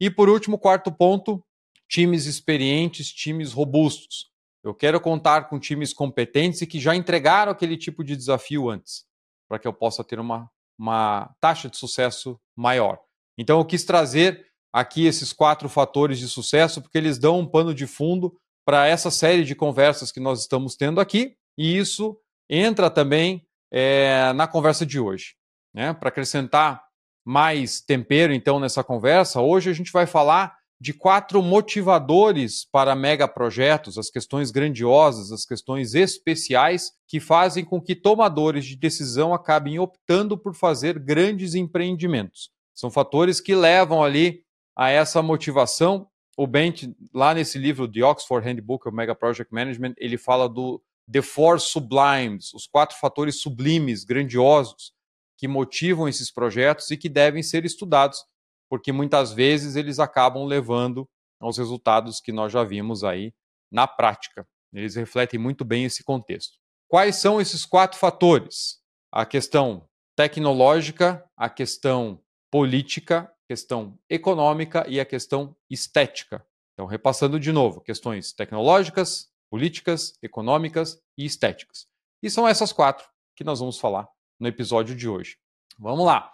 E 0.00 0.08
por 0.08 0.28
último, 0.28 0.58
quarto 0.58 0.92
ponto: 0.92 1.44
times 1.88 2.26
experientes, 2.26 3.10
times 3.12 3.52
robustos. 3.52 4.30
Eu 4.62 4.74
quero 4.74 5.00
contar 5.00 5.48
com 5.48 5.58
times 5.58 5.92
competentes 5.92 6.62
e 6.62 6.66
que 6.66 6.78
já 6.78 6.94
entregaram 6.94 7.52
aquele 7.52 7.76
tipo 7.76 8.04
de 8.04 8.16
desafio 8.16 8.68
antes, 8.68 9.04
para 9.48 9.58
que 9.58 9.66
eu 9.66 9.72
possa 9.72 10.04
ter 10.04 10.18
uma, 10.18 10.50
uma 10.78 11.34
taxa 11.40 11.68
de 11.68 11.76
sucesso 11.76 12.38
maior. 12.56 12.98
Então 13.38 13.58
eu 13.58 13.64
quis 13.64 13.84
trazer 13.84 14.46
aqui 14.72 15.06
esses 15.06 15.32
quatro 15.32 15.68
fatores 15.68 16.18
de 16.18 16.28
sucesso, 16.28 16.82
porque 16.82 16.98
eles 16.98 17.18
dão 17.18 17.38
um 17.38 17.46
pano 17.46 17.72
de 17.72 17.86
fundo 17.86 18.36
para 18.66 18.86
essa 18.86 19.10
série 19.10 19.44
de 19.44 19.54
conversas 19.54 20.12
que 20.12 20.20
nós 20.20 20.40
estamos 20.40 20.76
tendo 20.76 21.00
aqui, 21.00 21.36
e 21.56 21.78
isso 21.78 22.20
entra 22.50 22.90
também 22.90 23.46
é, 23.72 24.32
na 24.34 24.46
conversa 24.46 24.84
de 24.84 25.00
hoje. 25.00 25.37
Né? 25.78 25.94
Para 25.94 26.08
acrescentar 26.08 26.82
mais 27.24 27.80
tempero, 27.80 28.32
então, 28.32 28.58
nessa 28.58 28.82
conversa, 28.82 29.40
hoje 29.40 29.70
a 29.70 29.72
gente 29.72 29.92
vai 29.92 30.06
falar 30.06 30.56
de 30.80 30.92
quatro 30.92 31.40
motivadores 31.40 32.64
para 32.64 32.96
megaprojetos, 32.96 33.96
as 33.96 34.10
questões 34.10 34.50
grandiosas, 34.50 35.30
as 35.30 35.44
questões 35.44 35.94
especiais 35.94 36.90
que 37.06 37.20
fazem 37.20 37.64
com 37.64 37.80
que 37.80 37.94
tomadores 37.94 38.64
de 38.64 38.74
decisão 38.74 39.32
acabem 39.32 39.78
optando 39.78 40.36
por 40.36 40.52
fazer 40.52 40.98
grandes 40.98 41.54
empreendimentos. 41.54 42.50
São 42.74 42.90
fatores 42.90 43.40
que 43.40 43.54
levam 43.54 44.02
ali 44.02 44.42
a 44.76 44.90
essa 44.90 45.22
motivação. 45.22 46.08
O 46.36 46.44
Bent, 46.44 46.92
lá 47.14 47.34
nesse 47.34 47.56
livro 47.56 47.86
de 47.86 48.02
Oxford 48.02 48.44
Handbook 48.44 48.88
of 48.88 48.96
Mega 48.96 49.14
Project 49.14 49.54
Management, 49.54 49.94
ele 49.96 50.18
fala 50.18 50.48
do 50.48 50.82
The 51.10 51.22
Four 51.22 51.60
Sublimes, 51.60 52.52
os 52.52 52.66
quatro 52.66 52.96
fatores 52.98 53.40
sublimes, 53.40 54.02
grandiosos, 54.02 54.92
que 55.38 55.46
motivam 55.46 56.08
esses 56.08 56.32
projetos 56.32 56.90
e 56.90 56.96
que 56.96 57.08
devem 57.08 57.44
ser 57.44 57.64
estudados, 57.64 58.24
porque 58.68 58.92
muitas 58.92 59.32
vezes 59.32 59.76
eles 59.76 60.00
acabam 60.00 60.44
levando 60.44 61.08
aos 61.40 61.56
resultados 61.56 62.20
que 62.20 62.32
nós 62.32 62.52
já 62.52 62.64
vimos 62.64 63.04
aí 63.04 63.32
na 63.70 63.86
prática. 63.86 64.46
Eles 64.72 64.96
refletem 64.96 65.38
muito 65.38 65.64
bem 65.64 65.84
esse 65.84 66.02
contexto. 66.02 66.58
Quais 66.88 67.16
são 67.16 67.40
esses 67.40 67.64
quatro 67.64 67.98
fatores? 67.98 68.80
A 69.12 69.24
questão 69.24 69.88
tecnológica, 70.16 71.24
a 71.36 71.48
questão 71.48 72.20
política, 72.50 73.32
questão 73.46 73.96
econômica 74.10 74.84
e 74.88 74.98
a 74.98 75.04
questão 75.04 75.56
estética. 75.70 76.44
Então, 76.74 76.86
repassando 76.86 77.38
de 77.38 77.52
novo, 77.52 77.80
questões 77.80 78.32
tecnológicas, 78.32 79.28
políticas, 79.48 80.14
econômicas 80.20 81.00
e 81.16 81.24
estéticas. 81.24 81.86
E 82.22 82.28
são 82.28 82.46
essas 82.46 82.72
quatro 82.72 83.08
que 83.36 83.44
nós 83.44 83.60
vamos 83.60 83.78
falar 83.78 84.08
no 84.38 84.48
episódio 84.48 84.94
de 84.94 85.08
hoje. 85.08 85.36
Vamos 85.78 86.04
lá. 86.04 86.32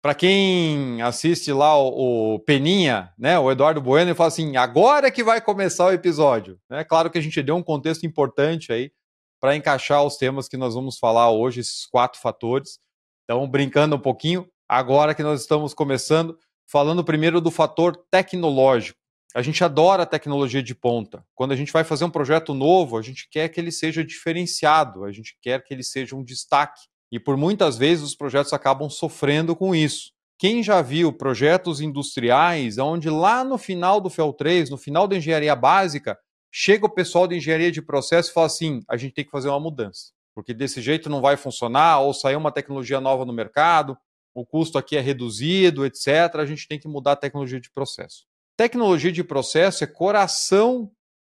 Para 0.00 0.14
quem 0.14 1.02
assiste 1.02 1.52
lá 1.52 1.76
o, 1.76 2.34
o, 2.34 2.38
Peninha, 2.40 3.12
né, 3.18 3.38
o 3.38 3.50
Eduardo 3.50 3.80
Bueno, 3.80 4.10
ele 4.10 4.16
fala 4.16 4.28
assim: 4.28 4.56
agora 4.56 5.10
que 5.10 5.24
vai 5.24 5.40
começar 5.40 5.86
o 5.86 5.92
episódio. 5.92 6.58
É 6.70 6.84
claro 6.84 7.10
que 7.10 7.18
a 7.18 7.20
gente 7.20 7.42
deu 7.42 7.56
um 7.56 7.62
contexto 7.62 8.06
importante 8.06 8.72
aí 8.72 8.92
para 9.40 9.56
encaixar 9.56 10.04
os 10.04 10.16
temas 10.16 10.48
que 10.48 10.56
nós 10.56 10.74
vamos 10.74 10.98
falar 10.98 11.30
hoje, 11.30 11.60
esses 11.60 11.86
quatro 11.86 12.20
fatores. 12.20 12.78
Então, 13.24 13.48
brincando 13.48 13.96
um 13.96 14.00
pouquinho, 14.00 14.48
agora 14.68 15.14
que 15.14 15.22
nós 15.22 15.40
estamos 15.40 15.74
começando, 15.74 16.38
falando 16.66 17.04
primeiro 17.04 17.40
do 17.40 17.50
fator 17.50 17.96
tecnológico. 18.10 18.98
A 19.34 19.42
gente 19.42 19.62
adora 19.62 20.04
a 20.04 20.06
tecnologia 20.06 20.62
de 20.62 20.74
ponta. 20.74 21.24
Quando 21.34 21.52
a 21.52 21.56
gente 21.56 21.72
vai 21.72 21.84
fazer 21.84 22.04
um 22.04 22.10
projeto 22.10 22.54
novo, 22.54 22.96
a 22.96 23.02
gente 23.02 23.28
quer 23.30 23.48
que 23.48 23.60
ele 23.60 23.70
seja 23.70 24.02
diferenciado, 24.02 25.04
a 25.04 25.12
gente 25.12 25.36
quer 25.42 25.62
que 25.62 25.74
ele 25.74 25.82
seja 25.82 26.16
um 26.16 26.24
destaque. 26.24 26.80
E 27.10 27.18
por 27.18 27.36
muitas 27.36 27.78
vezes 27.78 28.04
os 28.04 28.14
projetos 28.14 28.52
acabam 28.52 28.88
sofrendo 28.90 29.56
com 29.56 29.74
isso. 29.74 30.12
quem 30.38 30.62
já 30.62 30.80
viu 30.80 31.12
projetos 31.12 31.80
industriais 31.80 32.78
onde 32.78 33.10
lá 33.10 33.42
no 33.42 33.58
final 33.58 34.00
do 34.00 34.08
FEL 34.08 34.32
3, 34.32 34.70
no 34.70 34.76
final 34.76 35.08
da 35.08 35.16
engenharia 35.16 35.56
básica, 35.56 36.16
chega 36.52 36.86
o 36.86 36.90
pessoal 36.90 37.26
de 37.26 37.36
engenharia 37.36 37.72
de 37.72 37.82
processo 37.82 38.30
e 38.30 38.32
fala 38.32 38.46
assim: 38.46 38.80
a 38.88 38.96
gente 38.96 39.14
tem 39.14 39.24
que 39.24 39.30
fazer 39.30 39.48
uma 39.48 39.58
mudança, 39.58 40.12
porque 40.34 40.54
desse 40.54 40.80
jeito 40.80 41.10
não 41.10 41.20
vai 41.20 41.36
funcionar, 41.36 42.00
ou 42.00 42.14
saiu 42.14 42.38
uma 42.38 42.52
tecnologia 42.52 43.00
nova 43.00 43.24
no 43.24 43.32
mercado, 43.32 43.96
o 44.34 44.46
custo 44.46 44.78
aqui 44.78 44.96
é 44.96 45.00
reduzido, 45.00 45.84
etc. 45.84 46.36
A 46.36 46.46
gente 46.46 46.68
tem 46.68 46.78
que 46.78 46.86
mudar 46.86 47.12
a 47.12 47.16
tecnologia 47.16 47.60
de 47.60 47.70
processo. 47.70 48.24
Tecnologia 48.56 49.10
de 49.10 49.24
processo 49.24 49.82
é 49.82 49.86
coração 49.86 50.90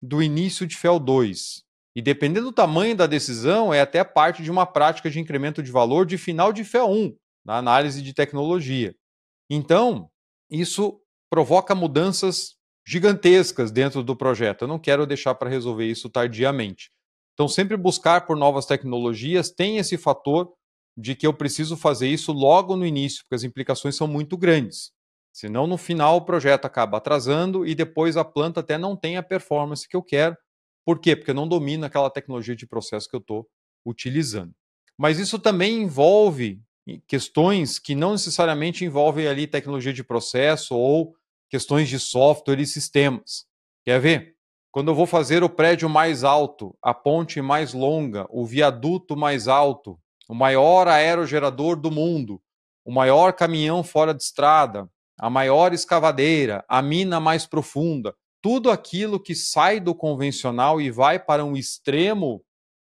do 0.02 0.22
início 0.22 0.66
de 0.68 0.76
FEL 0.76 1.00
2. 1.00 1.64
E 2.00 2.02
dependendo 2.02 2.46
do 2.46 2.54
tamanho 2.54 2.96
da 2.96 3.06
decisão, 3.06 3.74
é 3.74 3.82
até 3.82 4.06
parte 4.06 4.42
de 4.42 4.50
uma 4.50 4.66
prática 4.66 5.10
de 5.10 5.20
incremento 5.20 5.62
de 5.62 5.70
valor 5.70 6.06
de 6.06 6.18
final 6.18 6.54
de 6.54 6.64
FEL 6.64 6.90
1 6.90 7.14
na 7.44 7.58
análise 7.58 8.02
de 8.02 8.14
tecnologia. 8.14 8.96
Então, 9.50 10.10
isso 10.50 11.02
provoca 11.30 11.76
mudanças 11.76 12.56
gigantescas 12.88 13.70
dentro 13.70 14.02
do 14.02 14.16
projeto. 14.16 14.62
Eu 14.62 14.70
não 14.70 14.80
quero 14.80 15.06
deixar 15.06 15.36
para 15.36 15.50
resolver 15.50 15.88
isso 15.88 16.10
tardiamente. 16.10 16.90
Então, 17.34 17.50
sempre 17.50 17.76
buscar 17.76 18.26
por 18.26 18.38
novas 18.38 18.66
tecnologias 18.66 19.52
tem 19.52 19.78
esse 19.78 19.98
fator 19.98 20.50
de 20.98 21.14
que 21.16 21.28
eu 21.28 21.34
preciso 21.34 21.76
fazer 21.76 22.08
isso 22.08 22.32
logo 22.32 22.78
no 22.78 22.86
início, 22.86 23.24
porque 23.24 23.36
as 23.36 23.44
implicações 23.44 23.98
são 23.98 24.08
muito 24.08 24.38
grandes. 24.38 24.94
Senão, 25.34 25.68
no 25.68 25.78
final, 25.78 26.16
o 26.16 26.26
projeto 26.26 26.64
acaba 26.64 26.96
atrasando 26.96 27.68
e 27.68 27.76
depois 27.76 28.16
a 28.16 28.24
planta 28.24 28.62
até 28.62 28.78
não 28.78 28.96
tem 28.96 29.18
a 29.18 29.24
performance 29.24 29.86
que 29.86 29.98
eu 29.98 30.02
quero. 30.02 30.38
Por 30.90 30.98
quê? 30.98 31.16
Porque 31.16 31.30
eu 31.30 31.36
não 31.36 31.48
domino 31.48 31.86
aquela 31.86 32.10
tecnologia 32.10 32.56
de 32.56 32.66
processo 32.66 33.08
que 33.08 33.16
eu 33.16 33.20
estou 33.20 33.48
utilizando. 33.86 34.56
Mas 34.98 35.20
isso 35.20 35.38
também 35.38 35.84
envolve 35.84 36.64
questões 37.06 37.78
que 37.78 37.94
não 37.94 38.14
necessariamente 38.14 38.84
envolvem 38.84 39.28
ali 39.28 39.46
tecnologia 39.46 39.94
de 39.94 40.04
processo 40.04 40.76
ou 40.76 41.14
questões 41.48 41.90
de 41.90 42.00
software 42.00 42.60
e 42.60 42.66
sistemas. 42.66 43.46
Quer 43.86 44.02
ver? 44.02 44.36
Quando 44.72 44.90
eu 44.90 44.96
vou 44.96 45.06
fazer 45.06 45.44
o 45.44 45.50
prédio 45.50 45.88
mais 45.88 46.24
alto, 46.24 46.76
a 46.82 46.92
ponte 46.92 47.40
mais 47.40 47.72
longa, 47.72 48.26
o 48.28 48.44
viaduto 48.44 49.16
mais 49.16 49.48
alto, 49.48 49.96
o 50.28 50.34
maior 50.34 50.88
aerogerador 50.88 51.80
do 51.80 51.92
mundo, 51.92 52.42
o 52.84 52.92
maior 52.92 53.34
caminhão 53.34 53.84
fora 53.84 54.12
de 54.12 54.24
estrada, 54.24 54.90
a 55.20 55.30
maior 55.30 55.72
escavadeira, 55.72 56.66
a 56.68 56.82
mina 56.82 57.20
mais 57.20 57.46
profunda, 57.46 58.16
tudo 58.42 58.72
aquilo 58.72 59.20
que 59.20 59.36
sai 59.36 59.80
do 59.80 59.94
convencional 59.94 60.80
e 60.80 60.90
vai 60.90 61.20
para 61.20 61.44
um 61.44 61.56
extremo 61.56 62.44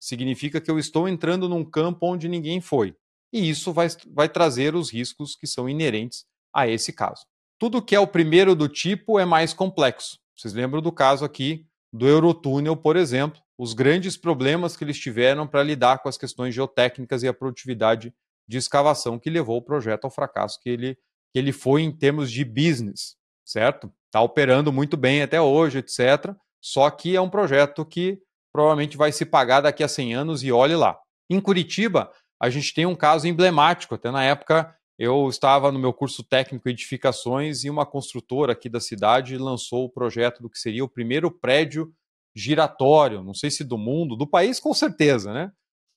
significa 0.00 0.60
que 0.60 0.70
eu 0.70 0.78
estou 0.78 1.08
entrando 1.08 1.48
num 1.48 1.64
campo 1.64 2.06
onde 2.06 2.28
ninguém 2.28 2.60
foi 2.60 2.94
e 3.32 3.48
isso 3.48 3.72
vai, 3.72 3.88
vai 4.12 4.28
trazer 4.28 4.74
os 4.74 4.90
riscos 4.90 5.36
que 5.36 5.46
são 5.46 5.68
inerentes 5.68 6.24
a 6.54 6.66
esse 6.66 6.92
caso. 6.92 7.26
Tudo 7.58 7.82
que 7.82 7.94
é 7.94 8.00
o 8.00 8.06
primeiro 8.06 8.54
do 8.54 8.68
tipo 8.68 9.18
é 9.18 9.24
mais 9.24 9.52
complexo. 9.52 10.18
Vocês 10.36 10.54
lembram 10.54 10.80
do 10.80 10.92
caso 10.92 11.24
aqui 11.24 11.66
do 11.92 12.06
Eurotúnel, 12.06 12.76
por 12.76 12.96
exemplo, 12.96 13.40
os 13.58 13.72
grandes 13.72 14.16
problemas 14.16 14.76
que 14.76 14.84
eles 14.84 14.98
tiveram 14.98 15.46
para 15.46 15.62
lidar 15.62 15.98
com 15.98 16.08
as 16.08 16.18
questões 16.18 16.54
geotécnicas 16.54 17.22
e 17.22 17.28
a 17.28 17.32
produtividade 17.32 18.12
de 18.46 18.58
escavação 18.58 19.18
que 19.18 19.30
levou 19.30 19.58
o 19.58 19.62
projeto 19.62 20.04
ao 20.04 20.10
fracasso 20.10 20.60
que 20.60 20.68
ele, 20.68 20.94
que 21.32 21.38
ele 21.38 21.52
foi 21.52 21.82
em 21.82 21.90
termos 21.90 22.30
de 22.30 22.44
business, 22.44 23.16
certo? 23.44 23.92
Está 24.06 24.20
operando 24.20 24.72
muito 24.72 24.96
bem 24.96 25.22
até 25.22 25.40
hoje, 25.40 25.78
etc. 25.78 26.34
Só 26.60 26.88
que 26.90 27.14
é 27.14 27.20
um 27.20 27.30
projeto 27.30 27.84
que 27.84 28.18
provavelmente 28.52 28.96
vai 28.96 29.12
se 29.12 29.26
pagar 29.26 29.60
daqui 29.60 29.84
a 29.84 29.88
100 29.88 30.14
anos 30.14 30.42
e 30.42 30.50
olhe 30.50 30.74
lá. 30.74 30.98
Em 31.28 31.40
Curitiba, 31.40 32.10
a 32.40 32.48
gente 32.48 32.72
tem 32.72 32.86
um 32.86 32.94
caso 32.94 33.26
emblemático. 33.26 33.94
Até 33.94 34.10
na 34.10 34.24
época, 34.24 34.74
eu 34.98 35.28
estava 35.28 35.70
no 35.70 35.78
meu 35.78 35.92
curso 35.92 36.22
técnico 36.22 36.68
Edificações 36.68 37.64
e 37.64 37.70
uma 37.70 37.84
construtora 37.84 38.52
aqui 38.52 38.68
da 38.68 38.80
cidade 38.80 39.36
lançou 39.36 39.84
o 39.84 39.90
projeto 39.90 40.40
do 40.40 40.48
que 40.48 40.58
seria 40.58 40.84
o 40.84 40.88
primeiro 40.88 41.30
prédio 41.30 41.92
giratório, 42.34 43.22
não 43.22 43.34
sei 43.34 43.50
se 43.50 43.64
do 43.64 43.78
mundo, 43.78 44.16
do 44.16 44.26
país 44.26 44.60
com 44.60 44.72
certeza, 44.74 45.32
né? 45.32 45.50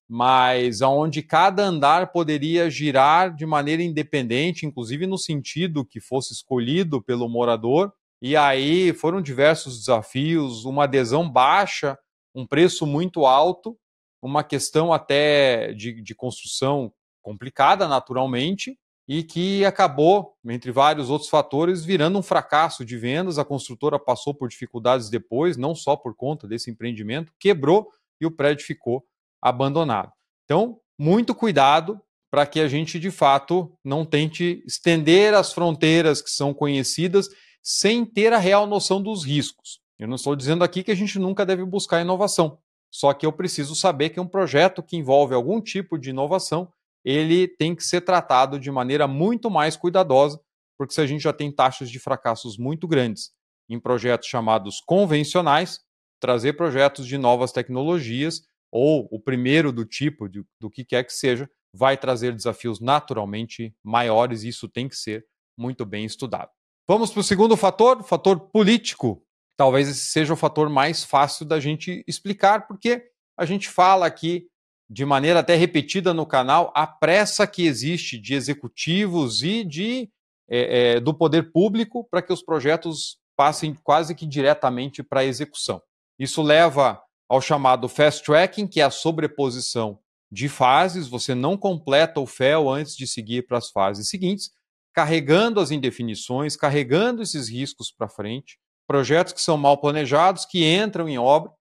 Mas 0.07 0.81
aonde 0.81 1.21
cada 1.21 1.63
andar 1.63 2.11
poderia 2.11 2.69
girar 2.69 3.33
de 3.33 3.45
maneira 3.45 3.83
independente, 3.83 4.65
inclusive 4.65 5.05
no 5.05 5.17
sentido 5.17 5.85
que 5.85 6.01
fosse 6.01 6.33
escolhido 6.33 7.01
pelo 7.01 7.29
morador. 7.29 7.93
E 8.21 8.35
aí 8.35 8.93
foram 8.93 9.21
diversos 9.21 9.79
desafios, 9.79 10.65
uma 10.65 10.83
adesão 10.83 11.29
baixa, 11.29 11.97
um 12.35 12.45
preço 12.45 12.85
muito 12.85 13.25
alto, 13.25 13.77
uma 14.21 14.43
questão 14.43 14.91
até 14.91 15.73
de, 15.73 16.01
de 16.01 16.13
construção 16.13 16.91
complicada, 17.21 17.87
naturalmente, 17.87 18.77
e 19.07 19.23
que 19.23 19.65
acabou, 19.65 20.35
entre 20.45 20.71
vários 20.71 21.09
outros 21.09 21.29
fatores, 21.29 21.83
virando 21.83 22.19
um 22.19 22.21
fracasso 22.21 22.85
de 22.85 22.97
vendas. 22.97 23.39
A 23.39 23.45
construtora 23.45 23.97
passou 23.97 24.35
por 24.35 24.49
dificuldades 24.49 25.09
depois, 25.09 25.57
não 25.57 25.73
só 25.73 25.95
por 25.95 26.15
conta 26.15 26.47
desse 26.47 26.69
empreendimento, 26.69 27.33
quebrou 27.39 27.89
e 28.21 28.25
o 28.25 28.31
prédio 28.31 28.65
ficou 28.65 29.03
abandonado. 29.41 30.11
Então, 30.45 30.79
muito 30.97 31.33
cuidado 31.33 31.99
para 32.29 32.45
que 32.45 32.59
a 32.59 32.67
gente, 32.67 32.99
de 32.99 33.09
fato, 33.09 33.73
não 33.83 34.05
tente 34.05 34.63
estender 34.67 35.33
as 35.33 35.51
fronteiras 35.51 36.21
que 36.21 36.29
são 36.29 36.53
conhecidas 36.53 37.29
sem 37.61 38.05
ter 38.05 38.33
a 38.33 38.37
real 38.37 38.65
noção 38.65 39.01
dos 39.01 39.23
riscos. 39.23 39.79
Eu 39.97 40.07
não 40.07 40.15
estou 40.15 40.35
dizendo 40.35 40.63
aqui 40.63 40.83
que 40.83 40.91
a 40.91 40.95
gente 40.95 41.19
nunca 41.19 41.45
deve 41.45 41.65
buscar 41.65 42.01
inovação. 42.01 42.57
Só 42.91 43.13
que 43.13 43.25
eu 43.25 43.31
preciso 43.31 43.75
saber 43.75 44.09
que 44.09 44.19
um 44.19 44.27
projeto 44.27 44.81
que 44.81 44.97
envolve 44.97 45.35
algum 45.35 45.61
tipo 45.61 45.97
de 45.97 46.09
inovação, 46.09 46.71
ele 47.03 47.47
tem 47.47 47.75
que 47.75 47.83
ser 47.83 48.01
tratado 48.01 48.59
de 48.59 48.71
maneira 48.71 49.07
muito 49.07 49.49
mais 49.49 49.75
cuidadosa, 49.75 50.39
porque 50.77 50.93
se 50.93 51.01
a 51.01 51.05
gente 51.05 51.21
já 51.21 51.33
tem 51.33 51.51
taxas 51.51 51.89
de 51.89 51.99
fracassos 51.99 52.57
muito 52.57 52.87
grandes 52.87 53.31
em 53.69 53.79
projetos 53.79 54.27
chamados 54.27 54.81
convencionais, 54.81 55.81
trazer 56.19 56.53
projetos 56.53 57.05
de 57.05 57.17
novas 57.17 57.51
tecnologias 57.51 58.41
ou 58.71 59.07
o 59.11 59.19
primeiro 59.19 59.71
do 59.71 59.85
tipo, 59.85 60.27
de, 60.27 60.43
do 60.59 60.69
que 60.69 60.83
quer 60.83 61.03
que 61.03 61.13
seja, 61.13 61.49
vai 61.73 61.97
trazer 61.97 62.33
desafios 62.33 62.79
naturalmente 62.79 63.75
maiores 63.83 64.43
e 64.43 64.49
isso 64.49 64.67
tem 64.67 64.87
que 64.87 64.95
ser 64.95 65.25
muito 65.57 65.85
bem 65.85 66.05
estudado. 66.05 66.49
Vamos 66.89 67.11
para 67.11 67.19
o 67.19 67.23
segundo 67.23 67.55
fator, 67.55 67.99
o 67.99 68.03
fator 68.03 68.39
político 68.49 69.21
talvez 69.55 69.87
esse 69.87 70.07
seja 70.07 70.33
o 70.33 70.35
fator 70.35 70.71
mais 70.71 71.03
fácil 71.03 71.45
da 71.45 71.59
gente 71.59 72.03
explicar, 72.07 72.65
porque 72.65 73.03
a 73.37 73.45
gente 73.45 73.69
fala 73.69 74.07
aqui 74.07 74.47
de 74.89 75.05
maneira 75.05 75.41
até 75.41 75.53
repetida 75.53 76.15
no 76.15 76.25
canal 76.25 76.73
a 76.73 76.87
pressa 76.87 77.45
que 77.45 77.67
existe 77.67 78.17
de 78.17 78.33
executivos 78.33 79.43
e 79.43 79.63
de 79.63 80.09
é, 80.49 80.95
é, 80.95 80.99
do 80.99 81.13
poder 81.13 81.51
público 81.51 82.07
para 82.09 82.23
que 82.23 82.33
os 82.33 82.41
projetos 82.41 83.19
passem 83.37 83.75
quase 83.83 84.15
que 84.15 84.25
diretamente 84.25 85.03
para 85.03 85.19
a 85.19 85.25
execução. 85.25 85.79
Isso 86.17 86.41
leva 86.41 86.99
ao 87.29 87.39
chamado 87.39 87.87
fast 87.87 88.23
tracking, 88.23 88.65
que 88.65 88.81
é 88.81 88.83
a 88.83 88.89
sobreposição 88.89 89.99
de 90.31 90.49
fases. 90.49 91.07
Você 91.07 91.35
não 91.35 91.55
completa 91.55 92.19
o 92.19 92.25
FEL 92.25 92.67
antes 92.67 92.95
de 92.95 93.05
seguir 93.05 93.45
para 93.45 93.59
as 93.59 93.69
fases 93.69 94.09
seguintes, 94.09 94.57
carregando 94.93 95.59
as 95.59 95.71
indefinições, 95.71 96.55
carregando 96.55 97.21
esses 97.21 97.49
riscos 97.49 97.91
para 97.91 98.09
frente 98.09 98.59
projetos 98.89 99.33
que 99.33 99.41
são 99.41 99.55
mal 99.55 99.77
planejados, 99.77 100.47
que 100.47 100.65
entram 100.65 101.07
em 101.07 101.19
obra, 101.19 101.51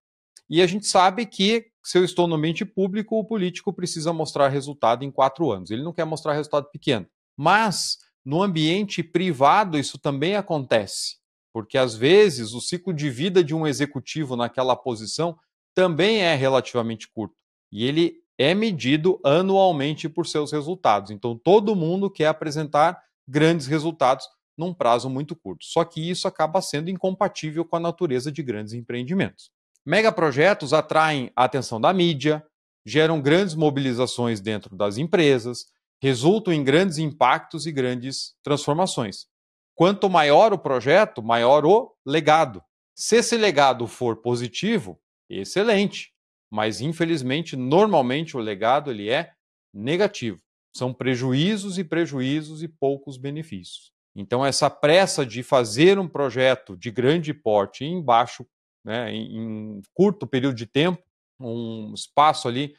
e 0.49 0.63
a 0.63 0.67
gente 0.67 0.87
sabe 0.87 1.27
que, 1.27 1.67
se 1.83 1.95
eu 1.95 2.03
estou 2.03 2.27
no 2.27 2.33
ambiente 2.33 2.65
público, 2.65 3.19
o 3.19 3.23
político 3.23 3.71
precisa 3.71 4.11
mostrar 4.11 4.47
resultado 4.47 5.05
em 5.05 5.11
quatro 5.11 5.51
anos. 5.51 5.69
Ele 5.69 5.83
não 5.83 5.93
quer 5.93 6.05
mostrar 6.05 6.33
resultado 6.33 6.67
pequeno. 6.71 7.05
Mas, 7.37 7.99
no 8.25 8.41
ambiente 8.41 9.03
privado, 9.03 9.77
isso 9.77 9.99
também 9.99 10.35
acontece, 10.35 11.17
porque 11.53 11.77
às 11.77 11.95
vezes 11.95 12.53
o 12.53 12.59
ciclo 12.59 12.91
de 12.91 13.11
vida 13.11 13.43
de 13.43 13.53
um 13.53 13.67
executivo 13.67 14.35
naquela 14.35 14.75
posição 14.75 15.37
também 15.75 16.21
é 16.21 16.33
relativamente 16.33 17.07
curto. 17.07 17.35
E 17.71 17.85
ele 17.85 18.15
é 18.39 18.55
medido 18.55 19.19
anualmente 19.23 20.09
por 20.09 20.25
seus 20.25 20.51
resultados. 20.51 21.11
Então, 21.11 21.37
todo 21.37 21.75
mundo 21.75 22.09
quer 22.09 22.25
apresentar 22.25 22.99
grandes 23.29 23.67
resultados 23.67 24.25
num 24.57 24.73
prazo 24.73 25.09
muito 25.09 25.35
curto. 25.35 25.63
Só 25.65 25.85
que 25.85 26.09
isso 26.09 26.27
acaba 26.27 26.61
sendo 26.61 26.89
incompatível 26.89 27.63
com 27.63 27.75
a 27.75 27.79
natureza 27.79 28.31
de 28.31 28.41
grandes 28.41 28.73
empreendimentos. 28.73 29.51
Megaprojetos 29.85 30.73
atraem 30.73 31.31
a 31.35 31.45
atenção 31.45 31.79
da 31.79 31.93
mídia, 31.93 32.45
geram 32.85 33.21
grandes 33.21 33.55
mobilizações 33.55 34.41
dentro 34.41 34.75
das 34.75 34.97
empresas, 34.97 35.67
resultam 36.01 36.53
em 36.53 36.63
grandes 36.63 36.97
impactos 36.97 37.65
e 37.65 37.71
grandes 37.71 38.35
transformações. 38.43 39.27
Quanto 39.75 40.09
maior 40.09 40.51
o 40.51 40.59
projeto, 40.59 41.23
maior 41.23 41.65
o 41.65 41.95
legado. 42.05 42.61
Se 42.93 43.17
esse 43.17 43.37
legado 43.37 43.87
for 43.87 44.17
positivo, 44.17 44.99
excelente, 45.29 46.11
mas 46.51 46.81
infelizmente, 46.81 47.55
normalmente 47.55 48.35
o 48.35 48.39
legado 48.41 48.91
ele 48.91 49.09
é 49.09 49.31
negativo. 49.73 50.41
São 50.79 50.93
prejuízos 50.93 51.77
e 51.77 51.83
prejuízos 51.83 52.63
e 52.63 52.67
poucos 52.69 53.17
benefícios. 53.17 53.91
Então, 54.15 54.45
essa 54.45 54.69
pressa 54.69 55.25
de 55.25 55.43
fazer 55.43 55.99
um 55.99 56.07
projeto 56.07 56.77
de 56.77 56.89
grande 56.89 57.33
porte 57.33 57.83
em 57.83 58.01
baixo, 58.01 58.45
né, 58.83 59.13
em, 59.13 59.81
curto 59.93 60.25
período 60.25 60.55
de 60.55 60.65
tempo, 60.65 61.03
um 61.37 61.93
espaço 61.93 62.47
ali 62.47 62.75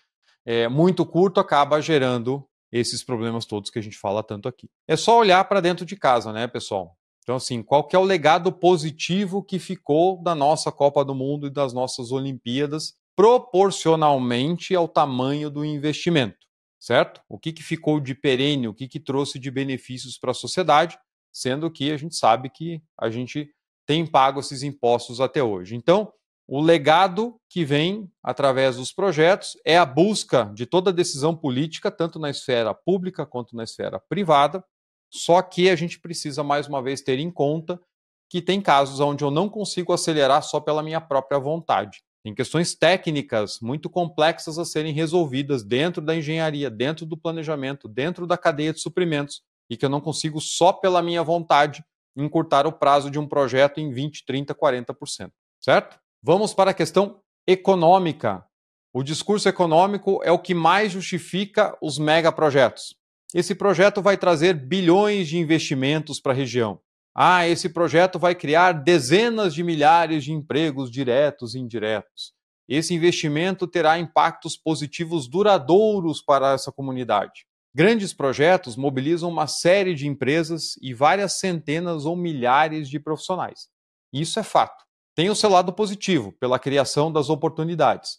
é, 0.46 0.66
muito 0.66 1.04
curto, 1.04 1.40
acaba 1.40 1.82
gerando 1.82 2.42
esses 2.72 3.04
problemas 3.04 3.44
todos 3.44 3.70
que 3.70 3.78
a 3.78 3.82
gente 3.82 3.98
fala 3.98 4.22
tanto 4.22 4.48
aqui. 4.48 4.70
É 4.88 4.96
só 4.96 5.18
olhar 5.18 5.44
para 5.44 5.60
dentro 5.60 5.84
de 5.84 5.94
casa, 5.94 6.32
né, 6.32 6.46
pessoal? 6.46 6.96
Então, 7.22 7.36
assim, 7.36 7.62
qual 7.62 7.84
que 7.84 7.94
é 7.94 7.98
o 7.98 8.04
legado 8.04 8.50
positivo 8.50 9.42
que 9.42 9.58
ficou 9.58 10.22
da 10.22 10.34
nossa 10.34 10.72
Copa 10.72 11.04
do 11.04 11.14
Mundo 11.14 11.48
e 11.48 11.50
das 11.50 11.74
nossas 11.74 12.12
Olimpíadas 12.12 12.94
proporcionalmente 13.14 14.74
ao 14.74 14.88
tamanho 14.88 15.50
do 15.50 15.62
investimento, 15.66 16.38
certo? 16.80 17.20
O 17.28 17.38
que, 17.38 17.52
que 17.52 17.62
ficou 17.62 18.00
de 18.00 18.14
perene, 18.14 18.66
o 18.66 18.74
que, 18.74 18.88
que 18.88 18.98
trouxe 18.98 19.38
de 19.38 19.50
benefícios 19.50 20.18
para 20.18 20.30
a 20.30 20.34
sociedade, 20.34 20.98
sendo 21.30 21.70
que 21.70 21.92
a 21.92 21.96
gente 21.96 22.16
sabe 22.16 22.48
que 22.48 22.82
a 22.98 23.10
gente 23.10 23.52
tem 23.86 24.06
pago 24.06 24.40
esses 24.40 24.62
impostos 24.62 25.20
até 25.20 25.42
hoje. 25.42 25.76
Então, 25.76 26.12
o 26.48 26.60
legado 26.60 27.40
que 27.48 27.64
vem 27.64 28.10
através 28.22 28.76
dos 28.76 28.92
projetos 28.92 29.56
é 29.64 29.76
a 29.76 29.86
busca 29.86 30.50
de 30.54 30.66
toda 30.66 30.92
decisão 30.92 31.36
política, 31.36 31.90
tanto 31.90 32.18
na 32.18 32.30
esfera 32.30 32.74
pública 32.74 33.24
quanto 33.24 33.54
na 33.54 33.62
esfera 33.62 34.00
privada. 34.00 34.64
Só 35.12 35.42
que 35.42 35.68
a 35.68 35.76
gente 35.76 36.00
precisa, 36.00 36.42
mais 36.42 36.66
uma 36.66 36.82
vez, 36.82 37.02
ter 37.02 37.18
em 37.18 37.30
conta 37.30 37.80
que 38.28 38.40
tem 38.40 38.60
casos 38.60 39.00
onde 39.00 39.24
eu 39.24 39.30
não 39.30 39.48
consigo 39.48 39.92
acelerar 39.92 40.42
só 40.42 40.60
pela 40.60 40.82
minha 40.82 41.00
própria 41.00 41.38
vontade. 41.38 42.02
Tem 42.22 42.34
questões 42.34 42.74
técnicas 42.74 43.60
muito 43.60 43.88
complexas 43.88 44.58
a 44.58 44.64
serem 44.64 44.92
resolvidas 44.92 45.64
dentro 45.64 46.02
da 46.02 46.14
engenharia, 46.14 46.68
dentro 46.68 47.06
do 47.06 47.16
planejamento, 47.16 47.88
dentro 47.88 48.26
da 48.26 48.36
cadeia 48.36 48.72
de 48.72 48.80
suprimentos, 48.80 49.42
e 49.70 49.76
que 49.76 49.84
eu 49.84 49.88
não 49.88 50.00
consigo 50.00 50.40
só 50.40 50.72
pela 50.72 51.02
minha 51.02 51.22
vontade 51.22 51.82
encurtar 52.16 52.66
o 52.66 52.72
prazo 52.72 53.10
de 53.10 53.18
um 53.18 53.26
projeto 53.26 53.78
em 53.78 53.90
20, 53.90 54.24
30, 54.26 54.54
40%. 54.54 55.30
Certo? 55.60 55.98
Vamos 56.22 56.52
para 56.52 56.72
a 56.72 56.74
questão 56.74 57.20
econômica. 57.46 58.44
O 58.92 59.02
discurso 59.02 59.48
econômico 59.48 60.20
é 60.22 60.32
o 60.32 60.38
que 60.38 60.52
mais 60.52 60.92
justifica 60.92 61.76
os 61.80 61.98
megaprojetos. 61.98 62.94
Esse 63.32 63.54
projeto 63.54 64.02
vai 64.02 64.16
trazer 64.16 64.54
bilhões 64.54 65.28
de 65.28 65.38
investimentos 65.38 66.20
para 66.20 66.32
a 66.32 66.34
região. 66.34 66.80
Ah, 67.22 67.46
esse 67.46 67.68
projeto 67.68 68.18
vai 68.18 68.34
criar 68.34 68.72
dezenas 68.72 69.52
de 69.52 69.62
milhares 69.62 70.24
de 70.24 70.32
empregos 70.32 70.90
diretos 70.90 71.54
e 71.54 71.58
indiretos. 71.58 72.32
Esse 72.68 72.94
investimento 72.94 73.66
terá 73.66 73.98
impactos 73.98 74.56
positivos 74.56 75.28
duradouros 75.28 76.22
para 76.22 76.52
essa 76.52 76.72
comunidade. 76.72 77.44
Grandes 77.74 78.14
projetos 78.14 78.76
mobilizam 78.76 79.28
uma 79.28 79.46
série 79.46 79.94
de 79.94 80.06
empresas 80.06 80.76
e 80.80 80.94
várias 80.94 81.34
centenas 81.34 82.06
ou 82.06 82.16
milhares 82.16 82.88
de 82.88 82.98
profissionais. 82.98 83.68
Isso 84.12 84.38
é 84.40 84.42
fato 84.42 84.84
tem 85.20 85.28
o 85.28 85.34
seu 85.36 85.50
lado 85.50 85.70
positivo, 85.70 86.32
pela 86.40 86.58
criação 86.58 87.12
das 87.12 87.28
oportunidades, 87.28 88.18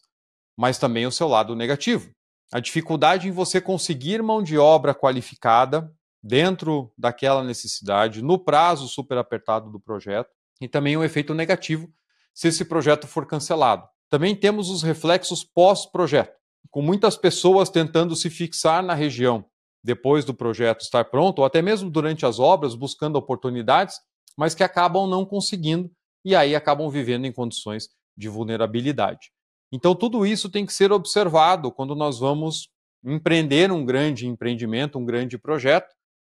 mas 0.55 0.77
também 0.77 1.07
o 1.07 1.11
seu 1.11 1.27
lado 1.27 1.55
negativo. 1.55 2.11
A 2.53 2.59
dificuldade 2.59 3.27
em 3.27 3.31
você 3.31 3.59
conseguir 3.59 4.21
mão 4.21 4.43
de 4.43 4.57
obra 4.57 4.93
qualificada 4.93 5.91
dentro 6.23 6.91
daquela 6.97 7.43
necessidade, 7.43 8.21
no 8.21 8.37
prazo 8.37 8.87
super 8.87 9.17
apertado 9.17 9.71
do 9.71 9.79
projeto, 9.79 10.29
e 10.59 10.67
também 10.67 10.95
um 10.95 11.03
efeito 11.03 11.33
negativo 11.33 11.89
se 12.33 12.47
esse 12.47 12.63
projeto 12.63 13.07
for 13.07 13.25
cancelado. 13.25 13.87
Também 14.09 14.35
temos 14.35 14.69
os 14.69 14.83
reflexos 14.83 15.43
pós-projeto, 15.43 16.35
com 16.69 16.81
muitas 16.81 17.17
pessoas 17.17 17.69
tentando 17.69 18.15
se 18.15 18.29
fixar 18.29 18.83
na 18.83 18.93
região 18.93 19.45
depois 19.83 20.23
do 20.23 20.33
projeto 20.33 20.81
estar 20.81 21.05
pronto, 21.05 21.39
ou 21.39 21.45
até 21.45 21.61
mesmo 21.61 21.89
durante 21.89 22.25
as 22.25 22.39
obras, 22.39 22.75
buscando 22.75 23.15
oportunidades, 23.15 23.95
mas 24.37 24.53
que 24.53 24.63
acabam 24.63 25.07
não 25.09 25.25
conseguindo 25.25 25.89
e 26.23 26.35
aí 26.35 26.55
acabam 26.55 26.89
vivendo 26.89 27.25
em 27.25 27.31
condições 27.31 27.89
de 28.15 28.29
vulnerabilidade. 28.29 29.31
Então, 29.71 29.95
tudo 29.95 30.25
isso 30.25 30.49
tem 30.49 30.65
que 30.65 30.73
ser 30.73 30.91
observado 30.91 31.71
quando 31.71 31.95
nós 31.95 32.19
vamos 32.19 32.69
empreender 33.03 33.71
um 33.71 33.83
grande 33.83 34.27
empreendimento, 34.27 34.99
um 34.99 35.05
grande 35.05 35.37
projeto, 35.37 35.89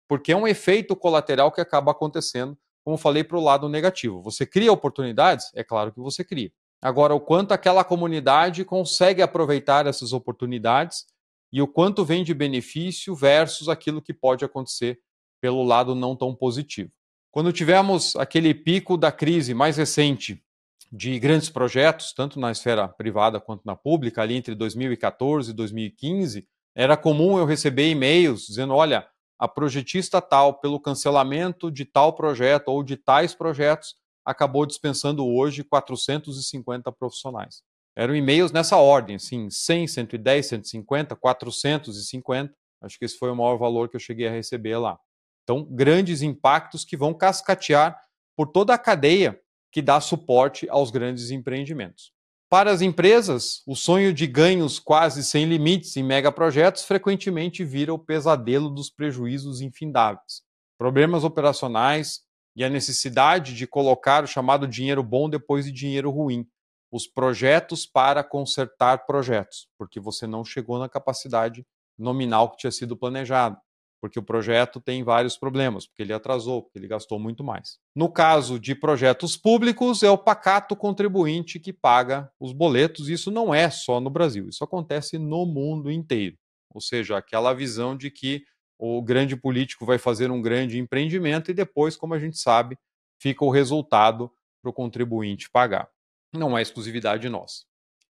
porque 0.10 0.32
é 0.32 0.36
um 0.36 0.48
efeito 0.48 0.96
colateral 0.96 1.51
que 1.51 1.62
acaba 1.62 1.92
acontecendo, 1.92 2.58
como 2.84 2.98
falei, 2.98 3.24
para 3.24 3.38
o 3.38 3.44
lado 3.44 3.70
negativo. 3.70 4.24
Você 4.24 4.44
cria 4.44 4.74
oportunidades? 4.74 5.51
É 5.54 5.63
claro 5.63 5.94
que 5.94 6.00
você 6.00 6.24
cria. 6.24 6.51
Agora, 6.82 7.13
o 7.13 7.19
quanto 7.19 7.52
aquela 7.52 7.84
comunidade 7.84 8.65
consegue 8.65 9.22
aproveitar 9.22 9.86
essas 9.86 10.12
oportunidades 10.12 11.06
e 11.54 11.62
o 11.62 11.67
quanto 11.67 12.04
vem 12.04 12.24
de 12.24 12.34
benefício 12.34 13.13
versus 13.13 13.69
aquilo 13.69 14.02
que 14.02 14.12
pode 14.12 14.43
acontecer 14.43 15.00
pelo 15.39 15.62
lado 15.63 15.93
não 15.93 16.15
tão 16.15 16.34
positivo. 16.34 16.91
Quando 17.30 17.54
tivemos 17.54 18.15
aquele 18.15 18.54
pico 18.54 18.98
da 18.98 19.12
crise 19.12 19.54
mais 19.54 19.78
recente 19.78 20.43
de 20.91 21.19
grandes 21.19 21.50
projetos, 21.50 22.13
tanto 22.13 22.39
na 22.39 22.52
esfera 22.52 22.88
privada 22.88 23.39
quanto 23.39 23.62
na 23.63 23.76
pública, 23.76 24.24
ali 24.24 24.36
entre 24.36 24.56
2014 24.56 25.52
e 25.52 25.54
2015, 25.54 26.48
era 26.76 26.98
comum 26.98 27.38
eu 27.38 27.45
receber 27.45 27.91
e-mails 27.91 28.48
dizendo: 28.48 28.74
olha, 28.74 29.08
a 29.39 29.47
projetista 29.47 30.21
tal, 30.21 30.60
pelo 30.60 30.80
cancelamento 30.80 31.71
de 31.71 31.86
tal 31.86 32.13
projeto 32.13 32.67
ou 32.67 32.84
de 32.84 32.97
tais 32.97 33.34
projetos, 33.34 33.95
acabou 34.25 34.65
dispensando 34.65 35.25
hoje 35.25 35.63
450 35.63 36.91
profissionais. 36.91 37.63
Eram 37.95 38.15
e-mails 38.15 38.52
nessa 38.52 38.78
ordem, 38.78 39.15
assim, 39.15 39.49
100, 39.49 39.88
110, 39.88 40.45
150, 40.45 41.15
450. 41.15 42.54
Acho 42.82 42.99
que 42.99 43.06
esse 43.06 43.17
foi 43.17 43.32
o 43.32 43.36
maior 43.36 43.58
valor 43.58 43.89
que 43.89 43.95
eu 43.95 43.99
cheguei 43.99 44.28
a 44.28 44.32
receber 44.32 44.78
lá. 44.78 44.99
Então, 45.43 45.63
grandes 45.63 46.21
impactos 46.21 46.86
que 46.86 46.95
vão 46.95 47.13
cascatear 47.13 47.99
por 48.38 48.47
toda 48.47 48.73
a 48.73 48.78
cadeia 48.78 49.39
que 49.71 49.82
dá 49.82 49.99
suporte 49.99 50.69
aos 50.69 50.91
grandes 50.91 51.32
empreendimentos. 51.32 52.13
Para 52.50 52.72
as 52.72 52.82
empresas, 52.82 53.62
o 53.68 53.76
sonho 53.76 54.12
de 54.12 54.26
ganhos 54.26 54.80
quase 54.80 55.24
sem 55.24 55.46
limites 55.46 55.96
em 55.96 56.02
megaprojetos 56.02 56.84
frequentemente 56.84 57.64
vira 57.64 57.94
o 57.94 58.00
pesadelo 58.00 58.72
dos 58.72 58.90
prejuízos 58.90 59.62
infindáveis. 59.62 60.42
Problemas 60.76 61.24
operacionais 61.24 62.22
e 62.56 62.64
a 62.64 62.70
necessidade 62.70 63.54
de 63.54 63.68
colocar 63.68 64.24
o 64.24 64.28
chamado 64.28 64.68
dinheiro 64.68 65.04
bom 65.04 65.30
depois 65.30 65.64
de 65.66 65.72
dinheiro 65.72 66.10
ruim. 66.10 66.44
Os 66.92 67.06
projetos 67.06 67.86
para 67.86 68.24
consertar 68.24 69.06
projetos, 69.06 69.68
porque 69.78 70.00
você 70.00 70.26
não 70.26 70.44
chegou 70.44 70.80
na 70.80 70.90
capacidade 70.90 71.64
nominal 71.96 72.50
que 72.50 72.58
tinha 72.58 72.72
sido 72.72 72.98
planejado 72.98 73.58
porque 74.02 74.18
o 74.18 74.24
projeto 74.24 74.80
tem 74.80 75.04
vários 75.04 75.38
problemas, 75.38 75.86
porque 75.86 76.02
ele 76.02 76.14
atrasou, 76.14 76.64
porque 76.64 76.80
ele 76.80 76.88
gastou 76.88 77.20
muito 77.20 77.44
mais. 77.44 77.78
No 77.96 78.10
caso 78.10 78.60
de 78.60 78.74
projetos 78.74 79.36
públicos, 79.36 80.04
é 80.04 80.10
o 80.10 80.18
pacato 80.18 80.76
contribuinte 80.76 81.60
que 81.60 81.74
paga 81.74 82.32
os 82.40 82.54
boletos, 82.54 83.10
isso 83.10 83.30
não 83.30 83.54
é 83.54 83.70
só 83.70 84.00
no 84.00 84.10
Brasil, 84.10 84.48
isso 84.48 84.64
acontece 84.64 85.18
no 85.18 85.46
mundo 85.46 85.92
inteiro. 85.92 86.38
Ou 86.74 86.80
seja, 86.80 87.18
aquela 87.18 87.54
visão 87.54 87.96
de 87.96 88.10
que 88.10 88.44
o 88.78 89.02
grande 89.02 89.36
político 89.36 89.86
vai 89.86 89.98
fazer 89.98 90.32
um 90.32 90.42
grande 90.42 90.78
empreendimento 90.78 91.52
e 91.52 91.54
depois, 91.54 91.98
como 91.98 92.14
a 92.14 92.20
gente 92.20 92.38
sabe, 92.38 92.78
fica 93.20 93.44
o 93.44 93.50
resultado 93.50 94.32
para 94.62 94.70
o 94.70 94.74
contribuinte 94.74 95.50
pagar. 95.50 95.90
Não 96.34 96.58
é 96.58 96.62
exclusividade 96.62 97.28
nossa. 97.28 97.66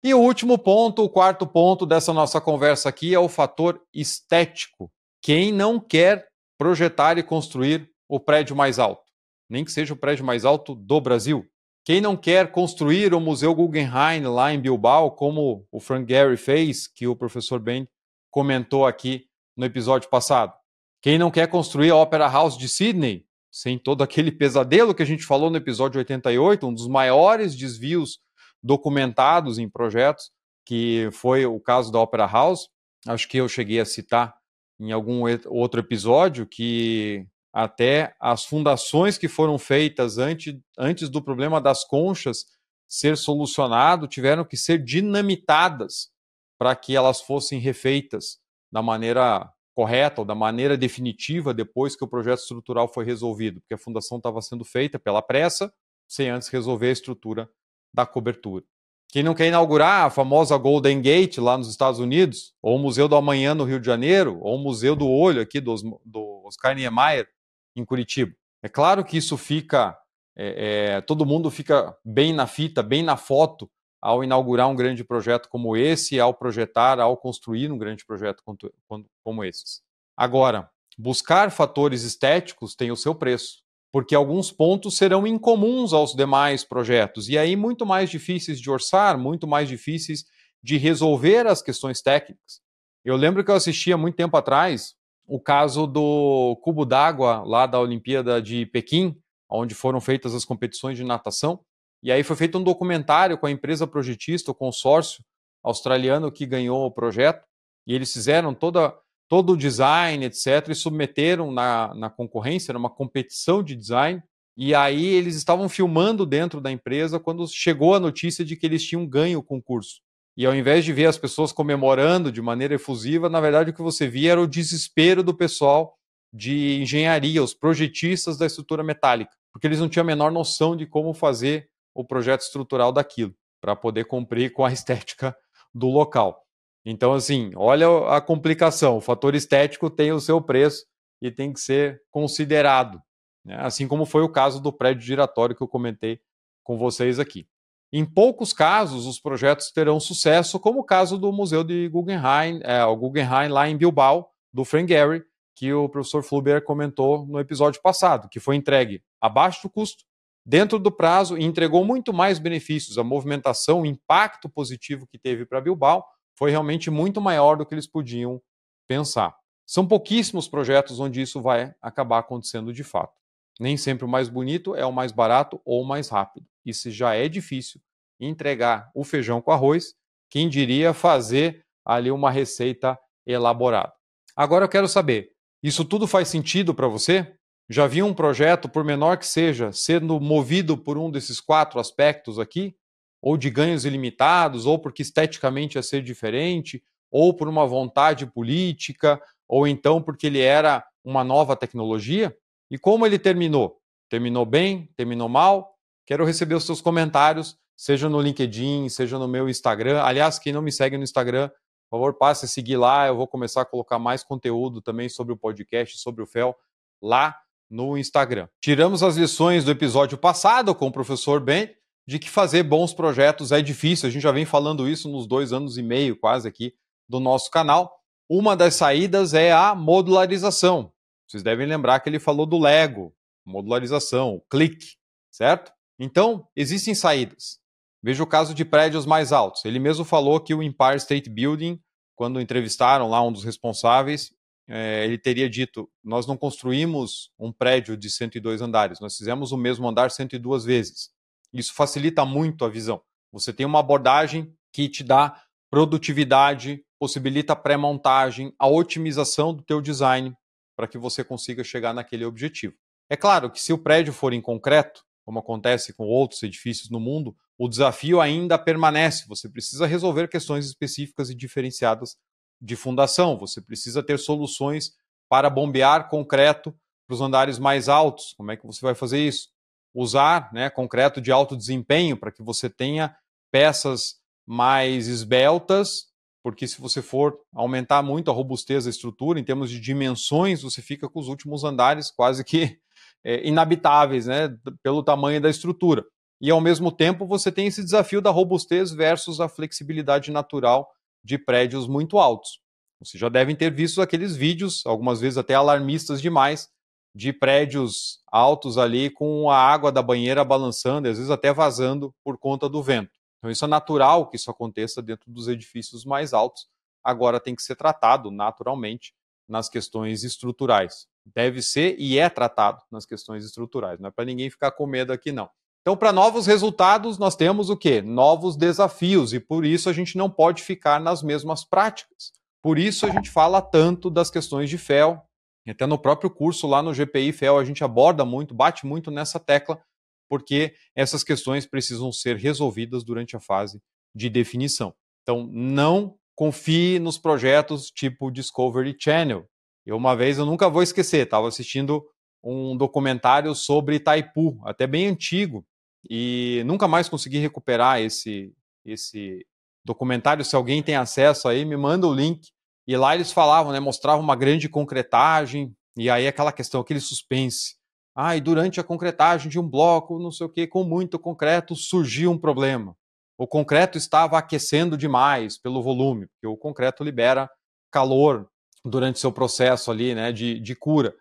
E 0.03 0.13
o 0.13 0.19
último 0.19 0.57
ponto, 0.57 1.03
o 1.03 1.09
quarto 1.09 1.45
ponto 1.45 1.85
dessa 1.85 2.13
nossa 2.13 2.39
conversa 2.39 2.89
aqui 2.89 3.13
é 3.13 3.19
o 3.19 3.29
fator 3.29 3.81
estético 3.93 4.91
quem 5.25 5.51
não 5.51 5.79
quer 5.79 6.27
projetar 6.55 7.17
e 7.17 7.23
construir 7.23 7.89
o 8.07 8.19
prédio 8.19 8.55
mais 8.55 8.77
alto, 8.77 9.01
nem 9.49 9.65
que 9.65 9.71
seja 9.71 9.91
o 9.91 9.97
prédio 9.97 10.23
mais 10.23 10.45
alto 10.45 10.75
do 10.75 11.01
Brasil. 11.01 11.43
Quem 11.83 11.99
não 11.99 12.15
quer 12.15 12.51
construir 12.51 13.11
o 13.11 13.19
Museu 13.19 13.55
Guggenheim 13.55 14.21
lá 14.21 14.53
em 14.53 14.61
Bilbao, 14.61 15.15
como 15.15 15.67
o 15.71 15.79
Frank 15.79 16.07
Gehry 16.07 16.37
fez, 16.37 16.85
que 16.85 17.07
o 17.07 17.15
professor 17.15 17.59
Ben 17.59 17.87
comentou 18.29 18.85
aqui 18.85 19.25
no 19.57 19.65
episódio 19.65 20.11
passado. 20.11 20.53
Quem 21.01 21.17
não 21.17 21.31
quer 21.31 21.47
construir 21.47 21.89
a 21.89 21.95
Opera 21.95 22.27
House 22.27 22.55
de 22.55 22.69
Sydney, 22.69 23.25
sem 23.51 23.79
todo 23.79 24.03
aquele 24.03 24.31
pesadelo 24.31 24.93
que 24.93 25.01
a 25.01 25.07
gente 25.07 25.25
falou 25.25 25.49
no 25.49 25.57
episódio 25.57 25.97
88, 25.97 26.67
um 26.67 26.73
dos 26.73 26.87
maiores 26.87 27.55
desvios 27.55 28.19
documentados 28.61 29.57
em 29.57 29.67
projetos, 29.67 30.29
que 30.63 31.09
foi 31.11 31.47
o 31.47 31.59
caso 31.59 31.91
da 31.91 31.99
Opera 31.99 32.27
House. 32.27 32.69
Acho 33.07 33.27
que 33.27 33.37
eu 33.37 33.49
cheguei 33.49 33.79
a 33.79 33.85
citar 33.85 34.35
em 34.79 34.91
algum 34.91 35.23
outro 35.47 35.79
episódio 35.79 36.45
que 36.45 37.25
até 37.53 38.13
as 38.19 38.43
fundações 38.43 39.17
que 39.17 39.27
foram 39.27 39.57
feitas 39.57 40.17
antes, 40.17 40.55
antes 40.77 41.09
do 41.09 41.21
problema 41.21 41.61
das 41.61 41.85
conchas 41.85 42.45
ser 42.87 43.17
solucionado 43.17 44.07
tiveram 44.07 44.43
que 44.43 44.57
ser 44.57 44.83
dinamitadas 44.83 46.09
para 46.57 46.75
que 46.75 46.95
elas 46.95 47.21
fossem 47.21 47.59
refeitas 47.59 48.39
da 48.71 48.81
maneira 48.81 49.49
correta 49.73 50.21
ou 50.21 50.25
da 50.25 50.35
maneira 50.35 50.77
definitiva 50.77 51.53
depois 51.53 51.95
que 51.95 52.03
o 52.03 52.07
projeto 52.07 52.39
estrutural 52.39 52.87
foi 52.87 53.05
resolvido, 53.05 53.59
porque 53.61 53.73
a 53.73 53.77
fundação 53.77 54.17
estava 54.17 54.41
sendo 54.41 54.63
feita 54.63 54.97
pela 54.97 55.21
pressa, 55.21 55.73
sem 56.07 56.29
antes 56.29 56.47
resolver 56.47 56.89
a 56.89 56.93
estrutura 56.93 57.49
da 57.93 58.05
cobertura. 58.05 58.63
Quem 59.09 59.23
não 59.23 59.33
quer 59.33 59.47
inaugurar 59.47 60.05
a 60.05 60.09
famosa 60.09 60.57
Golden 60.57 61.01
Gate 61.01 61.37
lá 61.37 61.57
nos 61.57 61.69
Estados 61.69 61.99
Unidos, 61.99 62.53
ou 62.61 62.75
o 62.75 62.79
Museu 62.79 63.07
do 63.07 63.15
Amanhã 63.15 63.55
no 63.55 63.63
Rio 63.63 63.79
de 63.79 63.85
Janeiro, 63.85 64.39
ou 64.41 64.55
o 64.55 64.59
Museu 64.59 64.95
do 64.95 65.09
Olho 65.09 65.41
aqui 65.41 65.61
do, 65.61 65.73
do 66.03 66.43
Oscar 66.45 66.75
Niemeyer 66.75 67.27
em 67.75 67.85
Curitiba. 67.85 68.33
É 68.61 68.69
claro 68.69 69.05
que 69.05 69.17
isso 69.17 69.37
fica, 69.37 69.97
é, 70.35 70.95
é, 70.97 71.01
todo 71.01 71.25
mundo 71.25 71.49
fica 71.49 71.95
bem 72.03 72.33
na 72.33 72.47
fita, 72.47 72.83
bem 72.83 73.03
na 73.03 73.15
foto 73.15 73.69
ao 74.01 74.23
inaugurar 74.23 74.67
um 74.67 74.75
grande 74.75 75.03
projeto 75.03 75.49
como 75.49 75.75
esse, 75.75 76.19
ao 76.19 76.33
projetar, 76.33 76.99
ao 76.99 77.17
construir 77.17 77.71
um 77.71 77.77
grande 77.77 78.05
projeto 78.05 78.43
como, 78.43 79.05
como 79.23 79.43
esses. 79.43 79.81
Agora, 80.15 80.69
buscar 80.97 81.49
fatores 81.49 82.03
estéticos 82.03 82.75
tem 82.75 82.91
o 82.91 82.95
seu 82.95 83.15
preço, 83.15 83.63
porque 83.95 84.13
alguns 84.13 84.51
pontos 84.51 84.97
serão 84.97 85.25
incomuns 85.25 85.93
aos 85.93 86.13
demais 86.13 86.65
projetos 86.65 87.29
e 87.29 87.37
aí 87.37 87.55
muito 87.55 87.85
mais 87.85 88.09
difíceis 88.09 88.59
de 88.59 88.69
orçar, 88.69 89.17
muito 89.17 89.47
mais 89.47 89.69
difíceis 89.69 90.25
de 90.61 90.75
resolver 90.75 91.47
as 91.47 91.61
questões 91.61 92.01
técnicas. 92.01 92.59
Eu 93.05 93.15
lembro 93.15 93.41
que 93.41 93.49
eu 93.49 93.55
assistia 93.55 93.95
muito 93.95 94.15
tempo 94.15 94.35
atrás 94.35 94.95
o 95.25 95.39
caso 95.39 95.87
do 95.87 96.59
cubo 96.61 96.83
d'água 96.83 97.41
lá 97.45 97.65
da 97.65 97.79
Olimpíada 97.79 98.41
de 98.41 98.65
Pequim, 98.65 99.17
onde 99.49 99.73
foram 99.73 100.01
feitas 100.01 100.35
as 100.35 100.43
competições 100.43 100.97
de 100.97 101.05
natação. 101.05 101.61
E 102.03 102.11
aí 102.11 102.21
foi 102.21 102.35
feito 102.35 102.57
um 102.57 102.63
documentário 102.65 103.37
com 103.37 103.45
a 103.45 103.51
empresa 103.51 103.87
projetista, 103.87 104.51
o 104.51 104.53
consórcio 104.53 105.23
australiano 105.63 106.29
que 106.29 106.45
ganhou 106.45 106.85
o 106.85 106.91
projeto, 106.91 107.45
e 107.87 107.95
eles 107.95 108.11
fizeram 108.11 108.53
toda, 108.53 108.93
todo 109.27 109.53
o 109.53 109.57
design, 109.57 110.25
etc., 110.25 110.69
e 110.69 110.75
submeteram 110.75 111.51
na, 111.51 111.93
na 111.95 112.09
concorrência, 112.09 112.71
era 112.71 112.79
uma 112.79 112.89
competição 112.89 113.63
de 113.63 113.75
design, 113.75 114.21
e 114.57 114.73
aí 114.73 115.05
eles 115.05 115.35
estavam 115.35 115.67
filmando 115.67 116.25
dentro 116.25 116.61
da 116.61 116.71
empresa 116.71 117.19
quando 117.19 117.45
chegou 117.47 117.93
a 117.93 117.99
notícia 117.99 118.45
de 118.45 118.55
que 118.55 118.65
eles 118.65 118.83
tinham 118.83 119.05
ganho 119.05 119.39
o 119.39 119.43
concurso. 119.43 120.01
E 120.37 120.45
ao 120.45 120.55
invés 120.55 120.83
de 120.83 120.93
ver 120.93 121.05
as 121.07 121.17
pessoas 121.17 121.51
comemorando 121.51 122.31
de 122.31 122.41
maneira 122.41 122.75
efusiva, 122.75 123.29
na 123.29 123.41
verdade 123.41 123.71
o 123.71 123.73
que 123.73 123.81
você 123.81 124.07
via 124.07 124.33
era 124.33 124.41
o 124.41 124.47
desespero 124.47 125.23
do 125.23 125.33
pessoal 125.33 125.97
de 126.33 126.81
engenharia, 126.81 127.43
os 127.43 127.53
projetistas 127.53 128.37
da 128.37 128.45
estrutura 128.45 128.83
metálica, 128.83 129.31
porque 129.51 129.67
eles 129.67 129.79
não 129.79 129.87
tinham 129.87 130.03
a 130.03 130.07
menor 130.07 130.31
noção 130.31 130.75
de 130.75 130.85
como 130.85 131.13
fazer 131.13 131.69
o 131.93 132.03
projeto 132.03 132.41
estrutural 132.41 132.91
daquilo, 132.91 133.33
para 133.61 133.75
poder 133.75 134.05
cumprir 134.05 134.51
com 134.51 134.65
a 134.65 134.71
estética 134.73 135.35
do 135.73 135.87
local. 135.87 136.44
Então, 136.85 137.13
assim, 137.13 137.51
olha 137.55 137.87
a 138.09 138.21
complicação. 138.21 138.97
O 138.97 139.01
fator 139.01 139.33
estético 139.33 139.89
tem 139.89 140.11
o 140.11 140.19
seu 140.19 140.39
preço 140.39 140.85
e 141.21 141.31
tem 141.31 141.51
que 141.51 141.59
ser 141.59 142.01
considerado, 142.11 143.01
né? 143.43 143.57
assim 143.59 143.87
como 143.87 144.05
foi 144.05 144.21
o 144.21 144.29
caso 144.29 144.61
do 144.61 144.71
prédio 144.71 145.03
giratório 145.03 145.55
que 145.55 145.63
eu 145.63 145.67
comentei 145.67 146.19
com 146.63 146.77
vocês 146.77 147.19
aqui. 147.19 147.47
Em 147.91 148.05
poucos 148.05 148.51
casos, 148.51 149.05
os 149.05 149.19
projetos 149.19 149.71
terão 149.71 149.99
sucesso, 149.99 150.59
como 150.59 150.81
o 150.81 150.83
caso 150.83 151.17
do 151.17 151.31
Museu 151.31 151.63
de 151.63 151.87
Guggenheim, 151.87 152.59
é, 152.63 152.83
o 152.83 152.95
Guggenheim 152.95 153.49
lá 153.49 153.69
em 153.69 153.77
Bilbao, 153.77 154.29
do 154.53 154.65
Frank 154.65 154.91
Gehry, 154.91 155.23
que 155.55 155.73
o 155.73 155.87
professor 155.87 156.21
Fluber 156.21 156.63
comentou 156.63 157.25
no 157.25 157.39
episódio 157.39 157.81
passado, 157.81 158.27
que 158.29 158.39
foi 158.39 158.57
entregue 158.57 159.01
abaixo 159.21 159.63
do 159.63 159.69
custo, 159.69 160.03
dentro 160.45 160.77
do 160.77 160.91
prazo 160.91 161.37
e 161.37 161.43
entregou 161.43 161.83
muito 161.85 162.13
mais 162.13 162.37
benefícios. 162.37 162.97
A 162.97 163.03
movimentação, 163.03 163.81
o 163.81 163.85
impacto 163.85 164.49
positivo 164.49 165.07
que 165.07 165.17
teve 165.17 165.45
para 165.45 165.61
Bilbao 165.61 166.05
foi 166.37 166.51
realmente 166.51 166.91
muito 166.91 167.21
maior 167.21 167.57
do 167.57 167.65
que 167.65 167.73
eles 167.73 167.87
podiam 167.87 168.41
pensar. 168.87 169.35
São 169.65 169.87
pouquíssimos 169.87 170.47
projetos 170.47 170.99
onde 170.99 171.21
isso 171.21 171.41
vai 171.41 171.73
acabar 171.81 172.19
acontecendo 172.19 172.71
de 172.71 172.83
fato. 172.83 173.13
Nem 173.59 173.77
sempre 173.77 174.05
o 174.05 174.07
mais 174.07 174.29
bonito 174.29 174.75
é 174.75 174.85
o 174.85 174.91
mais 174.91 175.11
barato 175.11 175.59
ou 175.65 175.81
o 175.81 175.87
mais 175.87 176.09
rápido. 176.09 176.45
Isso 176.65 176.91
já 176.91 177.15
é 177.15 177.27
difícil 177.27 177.81
entregar 178.19 178.91
o 178.93 179.03
feijão 179.03 179.41
com 179.41 179.51
arroz, 179.51 179.93
quem 180.29 180.49
diria 180.49 180.93
fazer 180.93 181.63
ali 181.85 182.11
uma 182.11 182.31
receita 182.31 182.97
elaborada. 183.25 183.93
Agora 184.35 184.65
eu 184.65 184.69
quero 184.69 184.87
saber, 184.87 185.31
isso 185.63 185.85
tudo 185.85 186.07
faz 186.07 186.27
sentido 186.27 186.73
para 186.73 186.87
você? 186.87 187.35
Já 187.69 187.87
viu 187.87 188.05
um 188.05 188.13
projeto, 188.13 188.69
por 188.69 188.83
menor 188.83 189.17
que 189.17 189.25
seja, 189.25 189.71
sendo 189.71 190.19
movido 190.19 190.77
por 190.77 190.97
um 190.97 191.09
desses 191.09 191.41
quatro 191.41 191.79
aspectos 191.79 192.37
aqui? 192.37 192.75
Ou 193.25 193.35
de 193.35 193.49
ganhos 193.49 193.85
ilimitados, 193.85 194.67
ou 194.67 194.77
porque 194.77 195.01
esteticamente 195.01 195.79
ia 195.79 195.81
ser 195.81 196.03
diferente, 196.03 196.83
ou 197.09 197.33
por 197.33 197.47
uma 197.47 197.65
vontade 197.65 198.27
política, 198.27 199.19
ou 199.47 199.67
então 199.67 199.99
porque 199.99 200.27
ele 200.27 200.41
era 200.41 200.85
uma 201.03 201.23
nova 201.23 201.55
tecnologia? 201.55 202.37
E 202.69 202.77
como 202.77 203.03
ele 203.03 203.17
terminou? 203.17 203.79
Terminou 204.11 204.45
bem? 204.45 204.87
Terminou 204.95 205.27
mal? 205.27 205.75
Quero 206.05 206.23
receber 206.23 206.53
os 206.53 206.65
seus 206.65 206.81
comentários, 206.81 207.57
seja 207.75 208.07
no 208.07 208.21
LinkedIn, 208.21 208.89
seja 208.89 209.17
no 209.17 209.27
meu 209.27 209.49
Instagram. 209.49 210.03
Aliás, 210.03 210.37
quem 210.37 210.53
não 210.53 210.61
me 210.61 210.71
segue 210.71 210.95
no 210.95 211.03
Instagram, 211.03 211.49
por 211.89 211.97
favor, 211.97 212.13
passe 212.13 212.45
a 212.45 212.47
seguir 212.47 212.77
lá. 212.77 213.07
Eu 213.07 213.15
vou 213.15 213.27
começar 213.27 213.61
a 213.61 213.65
colocar 213.65 213.97
mais 213.97 214.23
conteúdo 214.23 214.83
também 214.83 215.09
sobre 215.09 215.33
o 215.33 215.37
podcast, 215.37 215.97
sobre 215.97 216.21
o 216.21 216.27
FEL, 216.27 216.55
lá 217.01 217.35
no 217.67 217.97
Instagram. 217.97 218.47
Tiramos 218.61 219.01
as 219.01 219.15
lições 219.15 219.65
do 219.65 219.71
episódio 219.71 220.15
passado 220.15 220.75
com 220.75 220.85
o 220.85 220.91
professor 220.91 221.39
Ben 221.39 221.73
de 222.07 222.19
que 222.19 222.29
fazer 222.29 222.63
bons 222.63 222.93
projetos 222.93 223.51
é 223.51 223.61
difícil. 223.61 224.07
A 224.07 224.11
gente 224.11 224.21
já 224.21 224.31
vem 224.31 224.45
falando 224.45 224.87
isso 224.87 225.09
nos 225.09 225.27
dois 225.27 225.51
anos 225.51 225.77
e 225.77 225.81
meio, 225.81 226.15
quase 226.15 226.47
aqui, 226.47 226.73
do 227.09 227.19
nosso 227.19 227.49
canal. 227.49 227.99
Uma 228.29 228.55
das 228.55 228.75
saídas 228.75 229.33
é 229.33 229.51
a 229.51 229.73
modularização. 229.75 230.91
Vocês 231.27 231.43
devem 231.43 231.67
lembrar 231.67 231.99
que 231.99 232.09
ele 232.09 232.19
falou 232.19 232.45
do 232.45 232.59
Lego, 232.59 233.13
modularização, 233.45 234.41
clique, 234.49 234.95
certo? 235.31 235.71
Então, 235.99 236.47
existem 236.55 236.93
saídas. 236.93 237.59
Veja 238.03 238.21
o 238.21 238.27
caso 238.27 238.53
de 238.53 238.63
prédios 238.63 239.05
mais 239.05 239.31
altos. 239.31 239.65
Ele 239.65 239.79
mesmo 239.79 240.05
falou 240.05 240.39
que 240.39 240.53
o 240.53 240.61
Empire 240.61 240.97
State 240.97 241.29
Building, 241.29 241.79
quando 242.15 242.39
entrevistaram 242.39 243.09
lá 243.09 243.21
um 243.21 243.31
dos 243.31 243.43
responsáveis, 243.43 244.31
é, 244.67 245.05
ele 245.05 245.17
teria 245.17 245.49
dito: 245.49 245.89
Nós 246.03 246.27
não 246.27 246.37
construímos 246.37 247.31
um 247.39 247.51
prédio 247.51 247.97
de 247.97 248.09
102 248.09 248.61
andares, 248.61 248.99
nós 248.99 249.17
fizemos 249.17 249.51
o 249.51 249.57
mesmo 249.57 249.87
andar 249.87 250.11
102 250.11 250.65
vezes. 250.65 251.14
Isso 251.55 251.73
facilita 251.73 252.25
muito 252.25 252.65
a 252.65 252.69
visão. 252.69 253.01
Você 253.31 253.53
tem 253.53 253.65
uma 253.65 253.79
abordagem 253.79 254.53
que 254.73 254.89
te 254.89 255.03
dá 255.03 255.41
produtividade, 255.71 256.83
possibilita 256.99 257.53
a 257.53 257.55
pré-montagem, 257.55 258.53
a 258.59 258.67
otimização 258.67 259.53
do 259.53 259.63
teu 259.63 259.79
design 259.79 260.35
para 260.75 260.87
que 260.87 260.97
você 260.97 261.23
consiga 261.23 261.63
chegar 261.63 261.93
naquele 261.93 262.25
objetivo. 262.25 262.73
É 263.09 263.15
claro 263.15 263.49
que 263.49 263.61
se 263.61 263.71
o 263.71 263.77
prédio 263.77 264.11
for 264.11 264.33
em 264.33 264.41
concreto, 264.41 265.01
como 265.23 265.39
acontece 265.39 265.93
com 265.93 266.05
outros 266.05 266.43
edifícios 266.43 266.89
no 266.89 266.99
mundo, 266.99 267.35
o 267.57 267.69
desafio 267.69 268.19
ainda 268.19 268.57
permanece. 268.57 269.25
Você 269.27 269.47
precisa 269.47 269.85
resolver 269.85 270.27
questões 270.27 270.65
específicas 270.65 271.29
e 271.29 271.35
diferenciadas 271.35 272.17
de 272.61 272.75
fundação. 272.75 273.37
Você 273.37 273.61
precisa 273.61 274.03
ter 274.03 274.19
soluções 274.19 274.91
para 275.29 275.49
bombear 275.49 276.09
concreto 276.09 276.75
para 277.07 277.15
os 277.15 277.21
andares 277.21 277.57
mais 277.57 277.87
altos. 277.87 278.33
Como 278.35 278.51
é 278.51 278.57
que 278.57 278.65
você 278.65 278.81
vai 278.81 278.93
fazer 278.93 279.25
isso? 279.25 279.54
Usar 279.95 280.51
né, 280.53 280.69
concreto 280.69 281.21
de 281.21 281.31
alto 281.31 281.55
desempenho 281.55 282.17
para 282.17 282.31
que 282.31 282.43
você 282.43 282.69
tenha 282.69 283.15
peças 283.51 284.15
mais 284.45 285.07
esbeltas, 285.07 286.07
porque 286.43 286.67
se 286.67 286.79
você 286.79 287.01
for 287.01 287.39
aumentar 287.53 288.03
muito 288.03 288.29
a 288.29 288.33
robustez 288.33 288.83
da 288.83 288.89
estrutura, 288.89 289.39
em 289.39 289.43
termos 289.43 289.69
de 289.69 289.79
dimensões, 289.79 290.61
você 290.61 290.81
fica 290.81 291.09
com 291.09 291.19
os 291.19 291.27
últimos 291.27 291.63
andares 291.63 292.11
quase 292.11 292.43
que 292.43 292.77
é, 293.23 293.47
inabitáveis, 293.47 294.27
né, 294.27 294.55
pelo 294.83 295.01
tamanho 295.01 295.41
da 295.41 295.49
estrutura. 295.49 296.05
E 296.41 296.51
ao 296.51 296.59
mesmo 296.59 296.91
tempo 296.91 297.25
você 297.25 297.51
tem 297.51 297.67
esse 297.67 297.83
desafio 297.83 298.21
da 298.21 298.29
robustez 298.29 298.91
versus 298.91 299.39
a 299.39 299.47
flexibilidade 299.47 300.29
natural 300.29 300.87
de 301.23 301.37
prédios 301.37 301.87
muito 301.87 302.19
altos. 302.19 302.59
Vocês 302.99 303.19
já 303.19 303.29
devem 303.29 303.55
ter 303.55 303.73
visto 303.73 304.01
aqueles 304.01 304.35
vídeos, 304.35 304.83
algumas 304.85 305.21
vezes 305.21 305.37
até 305.37 305.53
alarmistas 305.53 306.21
demais, 306.21 306.69
de 307.15 307.31
prédios 307.31 308.19
altos 308.31 308.77
ali 308.77 309.09
com 309.09 309.49
a 309.49 309.57
água 309.57 309.91
da 309.91 310.01
banheira 310.01 310.43
balançando, 310.43 311.07
às 311.07 311.17
vezes 311.17 311.31
até 311.31 311.53
vazando 311.53 312.13
por 312.23 312.37
conta 312.37 312.67
do 312.67 312.83
vento. 312.83 313.13
Então 313.39 313.49
isso 313.49 313.63
é 313.63 313.67
natural 313.67 314.27
que 314.27 314.35
isso 314.35 314.51
aconteça 314.51 315.01
dentro 315.01 315.31
dos 315.31 315.47
edifícios 315.47 316.03
mais 316.03 316.33
altos. 316.33 316.67
Agora 317.03 317.39
tem 317.39 317.55
que 317.55 317.63
ser 317.63 317.75
tratado 317.75 318.29
naturalmente 318.29 319.13
nas 319.47 319.69
questões 319.69 320.23
estruturais 320.23 321.07
deve 321.33 321.61
ser 321.61 321.95
e 321.97 322.19
é 322.19 322.29
tratado 322.29 322.81
nas 322.91 323.05
questões 323.05 323.43
estruturais. 323.43 323.99
Não 323.99 324.09
é 324.09 324.11
para 324.11 324.25
ninguém 324.25 324.49
ficar 324.49 324.71
com 324.71 324.85
medo 324.85 325.11
aqui, 325.11 325.31
não. 325.31 325.49
Então, 325.81 325.95
para 325.95 326.11
novos 326.11 326.47
resultados, 326.47 327.17
nós 327.17 327.35
temos 327.35 327.69
o 327.69 327.77
quê? 327.77 328.01
Novos 328.01 328.55
desafios, 328.55 329.33
e 329.33 329.39
por 329.39 329.63
isso 329.63 329.87
a 329.87 329.93
gente 329.93 330.17
não 330.17 330.29
pode 330.29 330.63
ficar 330.63 330.99
nas 330.99 331.21
mesmas 331.21 331.63
práticas. 331.63 332.33
Por 332.61 332.79
isso 332.79 333.05
a 333.05 333.09
gente 333.09 333.29
fala 333.29 333.61
tanto 333.61 334.09
das 334.09 334.31
questões 334.31 334.67
de 334.69 334.79
FEL, 334.79 335.23
até 335.71 335.85
no 335.85 335.97
próprio 335.97 336.29
curso 336.29 336.67
lá 336.67 336.81
no 336.81 336.93
GPI 336.93 337.31
FEL 337.31 337.57
a 337.57 337.65
gente 337.65 337.83
aborda 337.83 338.23
muito, 338.23 338.53
bate 338.53 338.85
muito 338.85 339.09
nessa 339.09 339.39
tecla, 339.39 339.81
porque 340.29 340.75
essas 340.95 341.23
questões 341.23 341.65
precisam 341.65 342.11
ser 342.11 342.37
resolvidas 342.37 343.03
durante 343.03 343.35
a 343.35 343.39
fase 343.39 343.81
de 344.13 344.29
definição. 344.29 344.93
Então, 345.23 345.49
não 345.51 346.15
confie 346.35 346.99
nos 346.99 347.17
projetos 347.17 347.89
tipo 347.89 348.31
Discovery 348.31 348.95
Channel, 348.99 349.47
eu 349.85 349.95
uma 349.95 350.15
vez, 350.15 350.37
eu 350.37 350.45
nunca 350.45 350.67
vou 350.67 350.81
esquecer, 350.81 351.25
estava 351.25 351.47
assistindo 351.47 352.03
um 352.43 352.75
documentário 352.75 353.53
sobre 353.53 353.95
Itaipu, 353.95 354.59
até 354.63 354.87
bem 354.87 355.07
antigo, 355.07 355.65
e 356.09 356.63
nunca 356.65 356.87
mais 356.87 357.07
consegui 357.07 357.37
recuperar 357.37 357.99
esse, 357.99 358.53
esse 358.83 359.45
documentário. 359.83 360.43
Se 360.43 360.55
alguém 360.55 360.81
tem 360.81 360.95
acesso 360.95 361.47
aí, 361.47 361.65
me 361.65 361.77
manda 361.77 362.07
o 362.07 362.13
link. 362.13 362.51
E 362.87 362.95
lá 362.95 363.15
eles 363.15 363.31
falavam, 363.31 363.71
né, 363.71 363.79
mostravam 363.79 364.23
uma 364.23 364.35
grande 364.35 364.69
concretagem, 364.69 365.75
e 365.97 366.09
aí 366.09 366.27
aquela 366.27 366.51
questão, 366.51 366.81
aquele 366.81 366.99
suspense. 366.99 367.75
Ah, 368.15 368.35
e 368.35 368.41
durante 368.41 368.79
a 368.79 368.83
concretagem 368.83 369.49
de 369.49 369.59
um 369.59 369.67
bloco, 369.67 370.19
não 370.19 370.31
sei 370.31 370.45
o 370.45 370.49
que, 370.49 370.67
com 370.67 370.83
muito 370.83 371.19
concreto, 371.19 371.75
surgiu 371.75 372.31
um 372.31 372.37
problema. 372.37 372.95
O 373.37 373.45
concreto 373.45 373.97
estava 373.97 374.37
aquecendo 374.37 374.97
demais 374.97 375.57
pelo 375.57 375.83
volume, 375.83 376.27
porque 376.27 376.47
o 376.47 376.55
concreto 376.55 377.03
libera 377.03 377.49
calor 377.91 378.47
durante 378.83 379.19
seu 379.19 379.31
processo 379.31 379.91
ali 379.91 380.15
né, 380.15 380.31
de, 380.31 380.59
de 380.59 380.75
cura. 380.75 381.13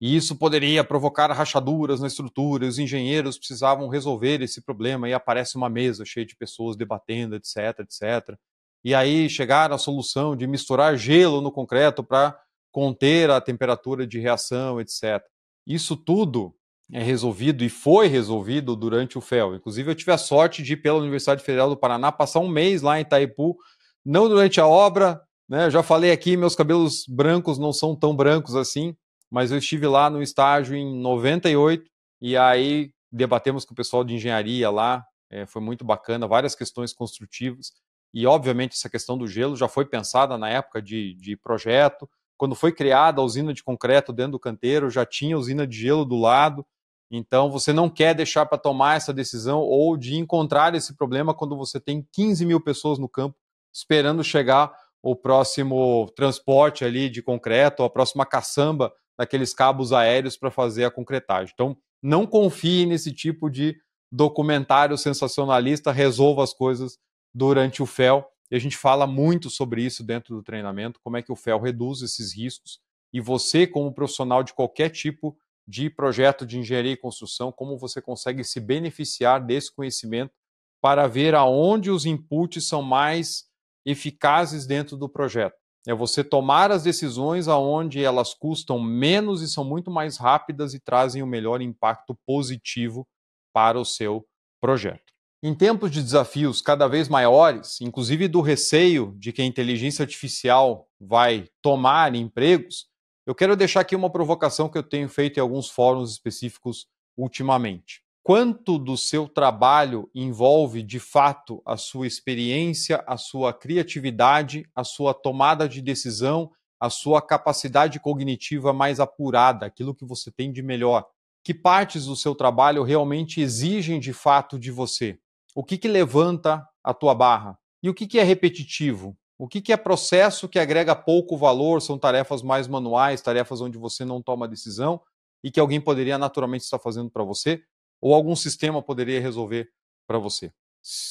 E 0.00 0.16
isso 0.16 0.36
poderia 0.36 0.82
provocar 0.82 1.30
rachaduras 1.32 2.00
na 2.00 2.08
estrutura, 2.08 2.66
os 2.66 2.78
engenheiros 2.78 3.38
precisavam 3.38 3.88
resolver 3.88 4.42
esse 4.42 4.60
problema, 4.60 5.08
e 5.08 5.14
aparece 5.14 5.56
uma 5.56 5.70
mesa 5.70 6.04
cheia 6.04 6.26
de 6.26 6.36
pessoas 6.36 6.76
debatendo, 6.76 7.36
etc, 7.36 7.78
etc. 7.80 8.36
E 8.84 8.94
aí 8.94 9.28
chegaram 9.28 9.74
à 9.74 9.78
solução 9.78 10.34
de 10.34 10.46
misturar 10.46 10.96
gelo 10.96 11.40
no 11.40 11.52
concreto 11.52 12.02
para 12.02 12.36
conter 12.70 13.30
a 13.30 13.40
temperatura 13.40 14.06
de 14.06 14.18
reação, 14.18 14.80
etc. 14.80 15.22
Isso 15.66 15.96
tudo 15.96 16.54
é 16.90 17.02
resolvido 17.02 17.62
e 17.62 17.68
foi 17.68 18.08
resolvido 18.08 18.74
durante 18.74 19.16
o 19.16 19.20
FEL. 19.20 19.54
Inclusive, 19.54 19.90
eu 19.90 19.94
tive 19.94 20.10
a 20.10 20.18
sorte 20.18 20.62
de 20.62 20.72
ir 20.72 20.76
pela 20.78 20.98
Universidade 20.98 21.42
Federal 21.42 21.68
do 21.68 21.76
Paraná, 21.76 22.10
passar 22.10 22.40
um 22.40 22.48
mês 22.48 22.82
lá 22.82 22.98
em 22.98 23.02
Itaipu, 23.02 23.56
não 24.04 24.28
durante 24.28 24.60
a 24.60 24.66
obra, 24.66 25.22
né? 25.48 25.70
já 25.70 25.82
falei 25.82 26.10
aqui, 26.10 26.36
meus 26.36 26.56
cabelos 26.56 27.04
brancos 27.08 27.58
não 27.58 27.72
são 27.72 27.94
tão 27.94 28.16
brancos 28.16 28.56
assim, 28.56 28.96
mas 29.30 29.50
eu 29.50 29.58
estive 29.58 29.86
lá 29.86 30.10
no 30.10 30.22
estágio 30.22 30.76
em 30.76 31.00
98 31.00 31.88
e 32.20 32.36
aí 32.36 32.90
debatemos 33.10 33.64
com 33.64 33.72
o 33.72 33.76
pessoal 33.76 34.02
de 34.02 34.14
engenharia 34.14 34.68
lá, 34.70 35.04
é, 35.30 35.46
foi 35.46 35.62
muito 35.62 35.84
bacana, 35.84 36.26
várias 36.26 36.54
questões 36.54 36.92
construtivas 36.92 37.72
e 38.12 38.26
obviamente 38.26 38.74
essa 38.74 38.90
questão 38.90 39.16
do 39.16 39.26
gelo 39.26 39.56
já 39.56 39.68
foi 39.68 39.84
pensada 39.84 40.36
na 40.36 40.48
época 40.48 40.82
de, 40.82 41.14
de 41.14 41.36
projeto, 41.36 42.08
quando 42.36 42.54
foi 42.54 42.72
criada 42.72 43.20
a 43.20 43.24
usina 43.24 43.54
de 43.54 43.62
concreto 43.62 44.12
dentro 44.12 44.32
do 44.32 44.40
canteiro, 44.40 44.90
já 44.90 45.06
tinha 45.06 45.38
usina 45.38 45.66
de 45.66 45.76
gelo 45.78 46.04
do 46.04 46.16
lado, 46.16 46.66
então 47.10 47.50
você 47.50 47.72
não 47.72 47.88
quer 47.88 48.14
deixar 48.14 48.46
para 48.46 48.58
tomar 48.58 48.96
essa 48.96 49.12
decisão 49.12 49.60
ou 49.60 49.96
de 49.96 50.16
encontrar 50.16 50.74
esse 50.74 50.96
problema 50.96 51.34
quando 51.34 51.56
você 51.56 51.78
tem 51.78 52.06
15 52.12 52.44
mil 52.46 52.60
pessoas 52.60 52.98
no 52.98 53.08
campo 53.08 53.36
esperando 53.72 54.22
chegar 54.22 54.72
o 55.02 55.16
próximo 55.16 56.10
transporte 56.14 56.84
ali 56.84 57.08
de 57.08 57.22
concreto, 57.22 57.82
a 57.82 57.90
próxima 57.90 58.24
caçamba 58.24 58.92
daqueles 59.18 59.52
cabos 59.52 59.92
aéreos 59.92 60.36
para 60.36 60.50
fazer 60.50 60.84
a 60.84 60.90
concretagem. 60.90 61.52
Então, 61.52 61.76
não 62.02 62.26
confie 62.26 62.86
nesse 62.86 63.12
tipo 63.12 63.50
de 63.50 63.76
documentário 64.10 64.96
sensacionalista, 64.98 65.90
resolva 65.90 66.44
as 66.44 66.52
coisas 66.52 66.98
durante 67.34 67.82
o 67.82 67.86
FEL. 67.86 68.26
E 68.50 68.56
a 68.56 68.58
gente 68.58 68.76
fala 68.76 69.06
muito 69.06 69.48
sobre 69.48 69.82
isso 69.82 70.04
dentro 70.04 70.34
do 70.36 70.42
treinamento, 70.42 71.00
como 71.02 71.16
é 71.16 71.22
que 71.22 71.32
o 71.32 71.36
FEL 71.36 71.60
reduz 71.60 72.02
esses 72.02 72.34
riscos. 72.36 72.80
E 73.12 73.20
você, 73.20 73.66
como 73.66 73.92
profissional 73.92 74.42
de 74.42 74.52
qualquer 74.52 74.90
tipo 74.90 75.36
de 75.66 75.88
projeto 75.88 76.44
de 76.44 76.58
engenharia 76.58 76.92
e 76.92 76.96
construção, 76.96 77.52
como 77.52 77.78
você 77.78 78.00
consegue 78.00 78.42
se 78.42 78.60
beneficiar 78.60 79.44
desse 79.44 79.74
conhecimento 79.74 80.32
para 80.80 81.06
ver 81.06 81.34
aonde 81.34 81.90
os 81.90 82.04
inputs 82.04 82.66
são 82.66 82.82
mais 82.82 83.46
eficazes 83.86 84.66
dentro 84.66 84.96
do 84.96 85.08
projeto. 85.08 85.56
É 85.86 85.94
você 85.94 86.22
tomar 86.22 86.70
as 86.70 86.82
decisões 86.82 87.48
aonde 87.48 88.04
elas 88.04 88.34
custam 88.34 88.80
menos 88.80 89.42
e 89.42 89.48
são 89.48 89.64
muito 89.64 89.90
mais 89.90 90.16
rápidas 90.16 90.74
e 90.74 90.80
trazem 90.80 91.22
o 91.22 91.26
melhor 91.26 91.60
impacto 91.60 92.16
positivo 92.26 93.06
para 93.52 93.78
o 93.78 93.84
seu 93.84 94.26
projeto. 94.60 95.01
Em 95.42 95.54
tempos 95.54 95.90
de 95.90 96.02
desafios 96.02 96.60
cada 96.60 96.86
vez 96.86 97.08
maiores, 97.08 97.80
inclusive 97.80 98.28
do 98.28 98.40
receio 98.40 99.14
de 99.18 99.32
que 99.32 99.42
a 99.42 99.44
inteligência 99.44 100.04
artificial 100.04 100.88
vai 101.00 101.48
tomar 101.60 102.14
empregos, 102.14 102.86
eu 103.26 103.34
quero 103.34 103.56
deixar 103.56 103.80
aqui 103.80 103.96
uma 103.96 104.10
provocação 104.10 104.68
que 104.68 104.78
eu 104.78 104.82
tenho 104.82 105.08
feito 105.08 105.38
em 105.38 105.40
alguns 105.40 105.68
fóruns 105.68 106.12
específicos 106.12 106.86
ultimamente 107.16 108.02
quanto 108.22 108.78
do 108.78 108.96
seu 108.96 109.28
trabalho 109.28 110.08
envolve 110.14 110.82
de 110.82 111.00
fato 111.00 111.60
a 111.66 111.76
sua 111.76 112.06
experiência, 112.06 113.02
a 113.06 113.16
sua 113.16 113.52
criatividade, 113.52 114.68
a 114.74 114.84
sua 114.84 115.12
tomada 115.12 115.68
de 115.68 115.82
decisão, 115.82 116.50
a 116.80 116.88
sua 116.88 117.20
capacidade 117.20 117.98
cognitiva 117.98 118.72
mais 118.72 119.00
apurada, 119.00 119.66
aquilo 119.66 119.94
que 119.94 120.04
você 120.04 120.30
tem 120.30 120.52
de 120.52 120.62
melhor. 120.62 121.06
Que 121.44 121.52
partes 121.52 122.06
do 122.06 122.14
seu 122.14 122.34
trabalho 122.34 122.84
realmente 122.84 123.40
exigem 123.40 123.98
de 123.98 124.12
fato 124.12 124.58
de 124.58 124.70
você? 124.70 125.18
O 125.54 125.62
que, 125.62 125.76
que 125.76 125.88
levanta 125.88 126.66
a 126.82 126.94
tua 126.94 127.14
barra? 127.14 127.58
E 127.82 127.88
o 127.88 127.94
que, 127.94 128.06
que 128.06 128.18
é 128.18 128.22
repetitivo? 128.22 129.16
O 129.38 129.48
que, 129.48 129.60
que 129.60 129.72
é 129.72 129.76
processo 129.76 130.48
que 130.48 130.58
agrega 130.58 130.94
pouco 130.94 131.36
valor? 131.36 131.82
São 131.82 131.98
tarefas 131.98 132.42
mais 132.42 132.68
manuais, 132.68 133.20
tarefas 133.20 133.60
onde 133.60 133.76
você 133.76 134.04
não 134.04 134.22
toma 134.22 134.48
decisão 134.48 135.00
e 135.42 135.50
que 135.50 135.58
alguém 135.58 135.80
poderia 135.80 136.16
naturalmente 136.16 136.62
estar 136.62 136.78
fazendo 136.78 137.10
para 137.10 137.24
você? 137.24 137.62
ou 138.02 138.12
algum 138.12 138.34
sistema 138.34 138.82
poderia 138.82 139.20
resolver 139.20 139.70
para 140.08 140.18
você. 140.18 140.52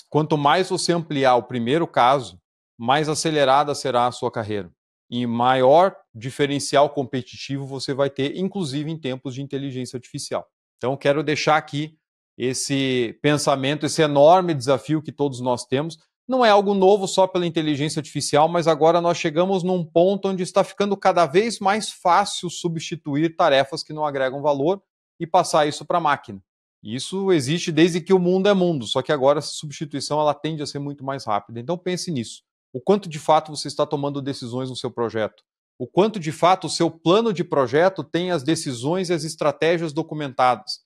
Quanto 0.10 0.38
mais 0.38 0.70
você 0.70 0.92
ampliar 0.92 1.38
o 1.38 1.44
primeiro 1.44 1.88
caso, 1.88 2.40
mais 2.78 3.08
acelerada 3.08 3.74
será 3.74 4.08
a 4.08 4.12
sua 4.12 4.30
carreira 4.30 4.70
e 5.10 5.26
maior 5.26 5.96
diferencial 6.14 6.90
competitivo 6.90 7.66
você 7.66 7.94
vai 7.94 8.10
ter, 8.10 8.38
inclusive 8.38 8.92
em 8.92 9.00
tempos 9.00 9.34
de 9.34 9.42
inteligência 9.42 9.96
artificial. 9.96 10.46
Então, 10.78 10.98
quero 10.98 11.24
deixar 11.24 11.56
aqui 11.56 11.98
esse 12.38 13.18
pensamento, 13.22 13.86
esse 13.86 14.02
enorme 14.02 14.54
desafio 14.54 15.02
que 15.02 15.12
todos 15.12 15.40
nós 15.40 15.66
temos. 15.66 15.98
Não 16.28 16.46
é 16.46 16.50
algo 16.50 16.74
novo 16.74 17.08
só 17.08 17.28
pela 17.28 17.46
inteligência 17.46 18.00
artificial, 18.00 18.48
mas 18.48 18.68
agora 18.68 19.02
nós 19.02 19.18
chegamos 19.18 19.64
num 19.64 19.84
ponto 19.84 20.30
onde 20.30 20.44
está 20.44 20.64
ficando 20.64 20.96
cada 20.96 21.26
vez 21.26 21.60
mais 21.60 21.92
fácil 21.92 22.50
substituir 22.50 23.36
tarefas 23.36 23.84
que 23.84 23.94
não 23.94 24.06
agregam 24.06 24.42
valor 24.42 24.82
e 25.20 25.28
passar 25.28 25.68
isso 25.68 25.86
para 25.86 25.98
a 25.98 26.02
máquina. 26.02 26.42
Isso 26.84 27.32
existe 27.32 27.72
desde 27.72 28.02
que 28.02 28.14
o 28.14 28.18
mundo 28.18 28.50
é 28.50 28.54
mundo, 28.54 28.88
só 28.88 29.02
que 29.02 29.12
agora 29.12 29.40
essa 29.40 29.52
substituição 29.52 30.20
ela 30.20 30.34
tende 30.34 30.64
a 30.64 30.66
ser 30.66 30.80
muito 30.80 31.04
mais 31.04 31.26
rápida. 31.26 31.60
Então 31.60 31.78
pense 31.78 32.10
nisso. 32.10 32.44
O 32.74 32.80
quanto 32.80 33.08
de 33.08 33.20
fato 33.20 33.56
você 33.56 33.68
está 33.68 33.86
tomando 33.86 34.22
decisões 34.22 34.70
no 34.70 34.76
seu 34.76 34.90
projeto? 34.90 35.44
O 35.78 35.86
quanto 35.86 36.20
de 36.20 36.32
fato 36.32 36.68
o 36.68 36.70
seu 36.70 36.90
plano 36.90 37.34
de 37.34 37.44
projeto 37.44 38.04
tem 38.04 38.32
as 38.32 38.42
decisões 38.42 39.10
e 39.10 39.14
as 39.14 39.24
estratégias 39.24 39.92
documentadas? 39.94 40.80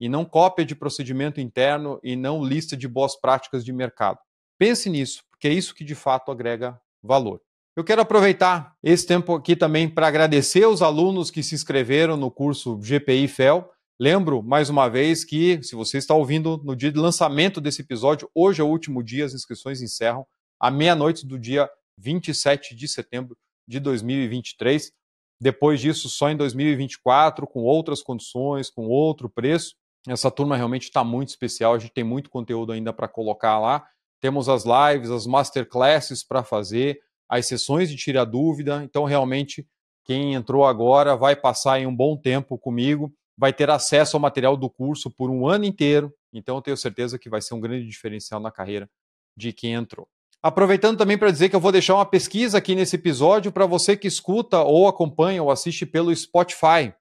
E 0.00 0.08
não 0.08 0.24
cópia 0.24 0.64
de 0.64 0.74
procedimento 0.74 1.40
interno 1.40 2.00
e 2.02 2.16
não 2.16 2.42
lista 2.42 2.76
de 2.76 2.88
boas 2.88 3.14
práticas 3.20 3.64
de 3.64 3.72
mercado. 3.72 4.18
Pense 4.58 4.88
nisso, 4.88 5.22
porque 5.30 5.48
é 5.48 5.52
isso 5.52 5.74
que 5.74 5.84
de 5.84 5.94
fato 5.94 6.30
agrega 6.30 6.80
valor. 7.02 7.40
Eu 7.76 7.84
quero 7.84 8.02
aproveitar 8.02 8.74
esse 8.82 9.06
tempo 9.06 9.34
aqui 9.34 9.54
também 9.54 9.88
para 9.88 10.08
agradecer 10.08 10.66
os 10.66 10.82
alunos 10.82 11.30
que 11.30 11.42
se 11.42 11.54
inscreveram 11.54 12.16
no 12.16 12.30
curso 12.30 12.78
GPI 12.82 13.28
FEL. 13.28 13.70
Lembro, 13.98 14.42
mais 14.42 14.68
uma 14.68 14.88
vez, 14.88 15.24
que 15.24 15.62
se 15.62 15.74
você 15.74 15.98
está 15.98 16.14
ouvindo 16.14 16.60
no 16.64 16.74
dia 16.74 16.90
de 16.90 16.98
lançamento 16.98 17.60
desse 17.60 17.82
episódio, 17.82 18.28
hoje 18.34 18.60
é 18.60 18.64
o 18.64 18.68
último 18.68 19.02
dia, 19.02 19.24
as 19.24 19.34
inscrições 19.34 19.80
encerram 19.80 20.26
à 20.58 20.70
meia-noite 20.70 21.26
do 21.26 21.38
dia 21.38 21.70
27 21.96 22.74
de 22.74 22.88
setembro 22.88 23.36
de 23.68 23.78
2023. 23.78 24.92
Depois 25.40 25.80
disso, 25.80 26.08
só 26.08 26.28
em 26.28 26.36
2024, 26.36 27.46
com 27.46 27.60
outras 27.60 28.02
condições, 28.02 28.68
com 28.68 28.88
outro 28.88 29.28
preço. 29.30 29.74
Essa 30.08 30.30
turma 30.30 30.56
realmente 30.56 30.84
está 30.84 31.04
muito 31.04 31.28
especial, 31.28 31.74
a 31.74 31.78
gente 31.78 31.92
tem 31.92 32.04
muito 32.04 32.30
conteúdo 32.30 32.72
ainda 32.72 32.92
para 32.92 33.08
colocar 33.08 33.58
lá. 33.58 33.86
Temos 34.20 34.48
as 34.48 34.64
lives, 34.64 35.10
as 35.10 35.26
masterclasses 35.26 36.24
para 36.24 36.42
fazer, 36.42 37.00
as 37.28 37.46
sessões 37.46 37.90
de 37.90 37.96
tira 37.96 38.24
dúvida. 38.24 38.82
Então, 38.82 39.04
realmente, 39.04 39.66
quem 40.04 40.34
entrou 40.34 40.64
agora 40.64 41.16
vai 41.16 41.36
passar 41.36 41.80
em 41.80 41.86
um 41.86 41.94
bom 41.94 42.16
tempo 42.16 42.58
comigo 42.58 43.12
vai 43.40 43.54
ter 43.54 43.70
acesso 43.70 44.18
ao 44.18 44.20
material 44.20 44.54
do 44.54 44.68
curso 44.68 45.10
por 45.10 45.30
um 45.30 45.48
ano 45.48 45.64
inteiro. 45.64 46.12
Então, 46.30 46.56
eu 46.56 46.62
tenho 46.62 46.76
certeza 46.76 47.18
que 47.18 47.30
vai 47.30 47.40
ser 47.40 47.54
um 47.54 47.60
grande 47.60 47.86
diferencial 47.86 48.38
na 48.38 48.50
carreira 48.50 48.86
de 49.34 49.50
quem 49.50 49.72
entrou. 49.72 50.06
Aproveitando 50.42 50.98
também 50.98 51.16
para 51.16 51.30
dizer 51.30 51.48
que 51.48 51.56
eu 51.56 51.60
vou 51.60 51.72
deixar 51.72 51.94
uma 51.94 52.04
pesquisa 52.04 52.58
aqui 52.58 52.74
nesse 52.74 52.96
episódio 52.96 53.50
para 53.50 53.64
você 53.64 53.96
que 53.96 54.06
escuta 54.06 54.60
ou 54.62 54.86
acompanha 54.86 55.42
ou 55.42 55.50
assiste 55.50 55.86
pelo 55.86 56.14
Spotify. 56.14 56.92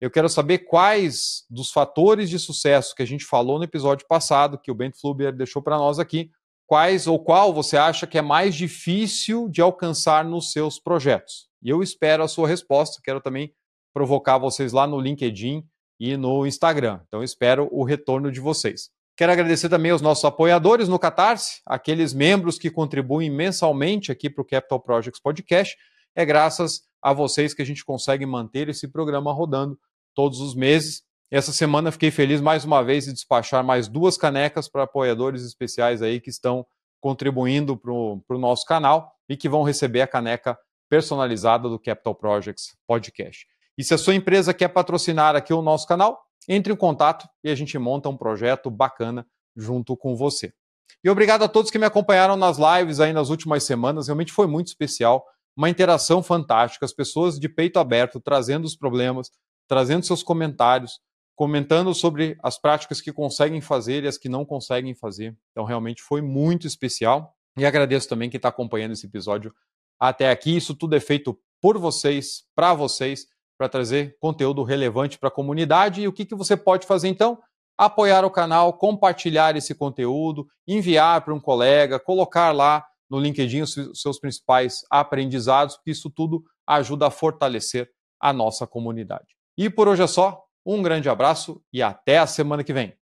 Eu 0.00 0.10
quero 0.10 0.28
saber 0.28 0.58
quais 0.58 1.44
dos 1.48 1.70
fatores 1.70 2.28
de 2.28 2.38
sucesso 2.38 2.94
que 2.94 3.02
a 3.02 3.06
gente 3.06 3.24
falou 3.24 3.58
no 3.58 3.64
episódio 3.64 4.06
passado, 4.06 4.58
que 4.58 4.70
o 4.70 4.74
Bento 4.74 5.00
Fluber 5.00 5.34
deixou 5.34 5.62
para 5.62 5.78
nós 5.78 5.98
aqui, 5.98 6.30
quais 6.66 7.06
ou 7.06 7.22
qual 7.22 7.52
você 7.52 7.76
acha 7.76 8.06
que 8.06 8.18
é 8.18 8.22
mais 8.22 8.54
difícil 8.54 9.48
de 9.48 9.60
alcançar 9.60 10.24
nos 10.24 10.52
seus 10.52 10.78
projetos. 10.78 11.48
E 11.62 11.70
eu 11.70 11.82
espero 11.82 12.22
a 12.22 12.28
sua 12.28 12.48
resposta. 12.48 13.00
Quero 13.02 13.20
também 13.20 13.54
provocar 13.92 14.38
vocês 14.38 14.72
lá 14.72 14.86
no 14.86 15.00
LinkedIn 15.00 15.64
e 16.00 16.16
no 16.16 16.46
Instagram. 16.46 17.00
Então 17.06 17.22
espero 17.22 17.68
o 17.70 17.84
retorno 17.84 18.30
de 18.30 18.40
vocês. 18.40 18.90
Quero 19.16 19.30
agradecer 19.30 19.68
também 19.68 19.92
aos 19.92 20.02
nossos 20.02 20.24
apoiadores 20.24 20.88
no 20.88 20.98
Catarse, 20.98 21.60
aqueles 21.64 22.12
membros 22.12 22.58
que 22.58 22.68
contribuem 22.68 23.30
mensalmente 23.30 24.10
aqui 24.10 24.28
para 24.28 24.42
o 24.42 24.44
Capital 24.44 24.80
Projects 24.80 25.22
Podcast. 25.22 25.76
É 26.16 26.24
graças 26.24 26.82
a 27.04 27.12
vocês 27.12 27.52
que 27.52 27.60
a 27.60 27.66
gente 27.66 27.84
consegue 27.84 28.24
manter 28.24 28.70
esse 28.70 28.88
programa 28.88 29.30
rodando 29.30 29.78
todos 30.14 30.40
os 30.40 30.54
meses. 30.54 31.02
Essa 31.30 31.52
semana 31.52 31.92
fiquei 31.92 32.10
feliz 32.10 32.40
mais 32.40 32.64
uma 32.64 32.82
vez 32.82 33.04
de 33.04 33.12
despachar 33.12 33.62
mais 33.62 33.86
duas 33.86 34.16
canecas 34.16 34.70
para 34.70 34.84
apoiadores 34.84 35.42
especiais 35.42 36.00
aí 36.00 36.18
que 36.18 36.30
estão 36.30 36.66
contribuindo 37.02 37.76
para 37.76 37.92
o 37.92 38.38
nosso 38.38 38.64
canal 38.64 39.12
e 39.28 39.36
que 39.36 39.50
vão 39.50 39.62
receber 39.62 40.00
a 40.00 40.06
caneca 40.06 40.58
personalizada 40.88 41.68
do 41.68 41.78
Capital 41.78 42.14
Projects 42.14 42.74
Podcast. 42.86 43.46
E 43.76 43.84
se 43.84 43.92
a 43.92 43.98
sua 43.98 44.14
empresa 44.14 44.54
quer 44.54 44.68
patrocinar 44.68 45.36
aqui 45.36 45.52
o 45.52 45.60
nosso 45.60 45.86
canal, 45.86 46.24
entre 46.48 46.72
em 46.72 46.76
contato 46.76 47.28
e 47.42 47.50
a 47.50 47.54
gente 47.54 47.76
monta 47.76 48.08
um 48.08 48.16
projeto 48.16 48.70
bacana 48.70 49.26
junto 49.54 49.94
com 49.94 50.16
você. 50.16 50.54
E 51.02 51.10
obrigado 51.10 51.42
a 51.42 51.48
todos 51.48 51.70
que 51.70 51.78
me 51.78 51.84
acompanharam 51.84 52.36
nas 52.36 52.56
lives 52.56 52.98
aí 52.98 53.12
nas 53.12 53.28
últimas 53.28 53.64
semanas, 53.64 54.06
realmente 54.06 54.32
foi 54.32 54.46
muito 54.46 54.68
especial 54.68 55.22
uma 55.56 55.70
interação 55.70 56.22
fantástica, 56.22 56.84
as 56.84 56.92
pessoas 56.92 57.38
de 57.38 57.48
peito 57.48 57.78
aberto 57.78 58.20
trazendo 58.20 58.64
os 58.64 58.76
problemas, 58.76 59.30
trazendo 59.68 60.04
seus 60.04 60.22
comentários, 60.22 61.00
comentando 61.36 61.92
sobre 61.94 62.36
as 62.42 62.58
práticas 62.58 63.00
que 63.00 63.12
conseguem 63.12 63.60
fazer 63.60 64.04
e 64.04 64.08
as 64.08 64.18
que 64.18 64.28
não 64.28 64.44
conseguem 64.44 64.94
fazer. 64.94 65.36
Então, 65.50 65.64
realmente 65.64 66.02
foi 66.02 66.20
muito 66.20 66.66
especial. 66.66 67.34
E 67.56 67.64
agradeço 67.64 68.08
também 68.08 68.28
quem 68.28 68.38
está 68.38 68.48
acompanhando 68.48 68.92
esse 68.92 69.06
episódio 69.06 69.52
até 69.98 70.30
aqui. 70.30 70.56
Isso 70.56 70.74
tudo 70.74 70.96
é 70.96 71.00
feito 71.00 71.38
por 71.60 71.78
vocês, 71.78 72.44
para 72.54 72.74
vocês, 72.74 73.26
para 73.56 73.68
trazer 73.68 74.16
conteúdo 74.20 74.62
relevante 74.62 75.18
para 75.18 75.28
a 75.28 75.32
comunidade. 75.32 76.02
E 76.02 76.08
o 76.08 76.12
que, 76.12 76.24
que 76.24 76.34
você 76.34 76.56
pode 76.56 76.86
fazer 76.86 77.08
então? 77.08 77.38
Apoiar 77.76 78.24
o 78.24 78.30
canal, 78.30 78.72
compartilhar 78.74 79.56
esse 79.56 79.74
conteúdo, 79.74 80.46
enviar 80.66 81.24
para 81.24 81.34
um 81.34 81.40
colega, 81.40 81.98
colocar 81.98 82.52
lá 82.52 82.84
no 83.14 83.20
LinkedIn 83.20 83.62
os 83.62 83.74
seus 83.94 84.18
principais 84.18 84.84
aprendizados, 84.90 85.76
porque 85.76 85.92
isso 85.92 86.10
tudo 86.10 86.42
ajuda 86.66 87.06
a 87.06 87.10
fortalecer 87.10 87.88
a 88.20 88.32
nossa 88.32 88.66
comunidade. 88.66 89.36
E 89.56 89.70
por 89.70 89.86
hoje 89.86 90.02
é 90.02 90.06
só. 90.06 90.42
Um 90.66 90.82
grande 90.82 91.08
abraço 91.08 91.62
e 91.72 91.82
até 91.82 92.18
a 92.18 92.26
semana 92.26 92.64
que 92.64 92.72
vem. 92.72 92.96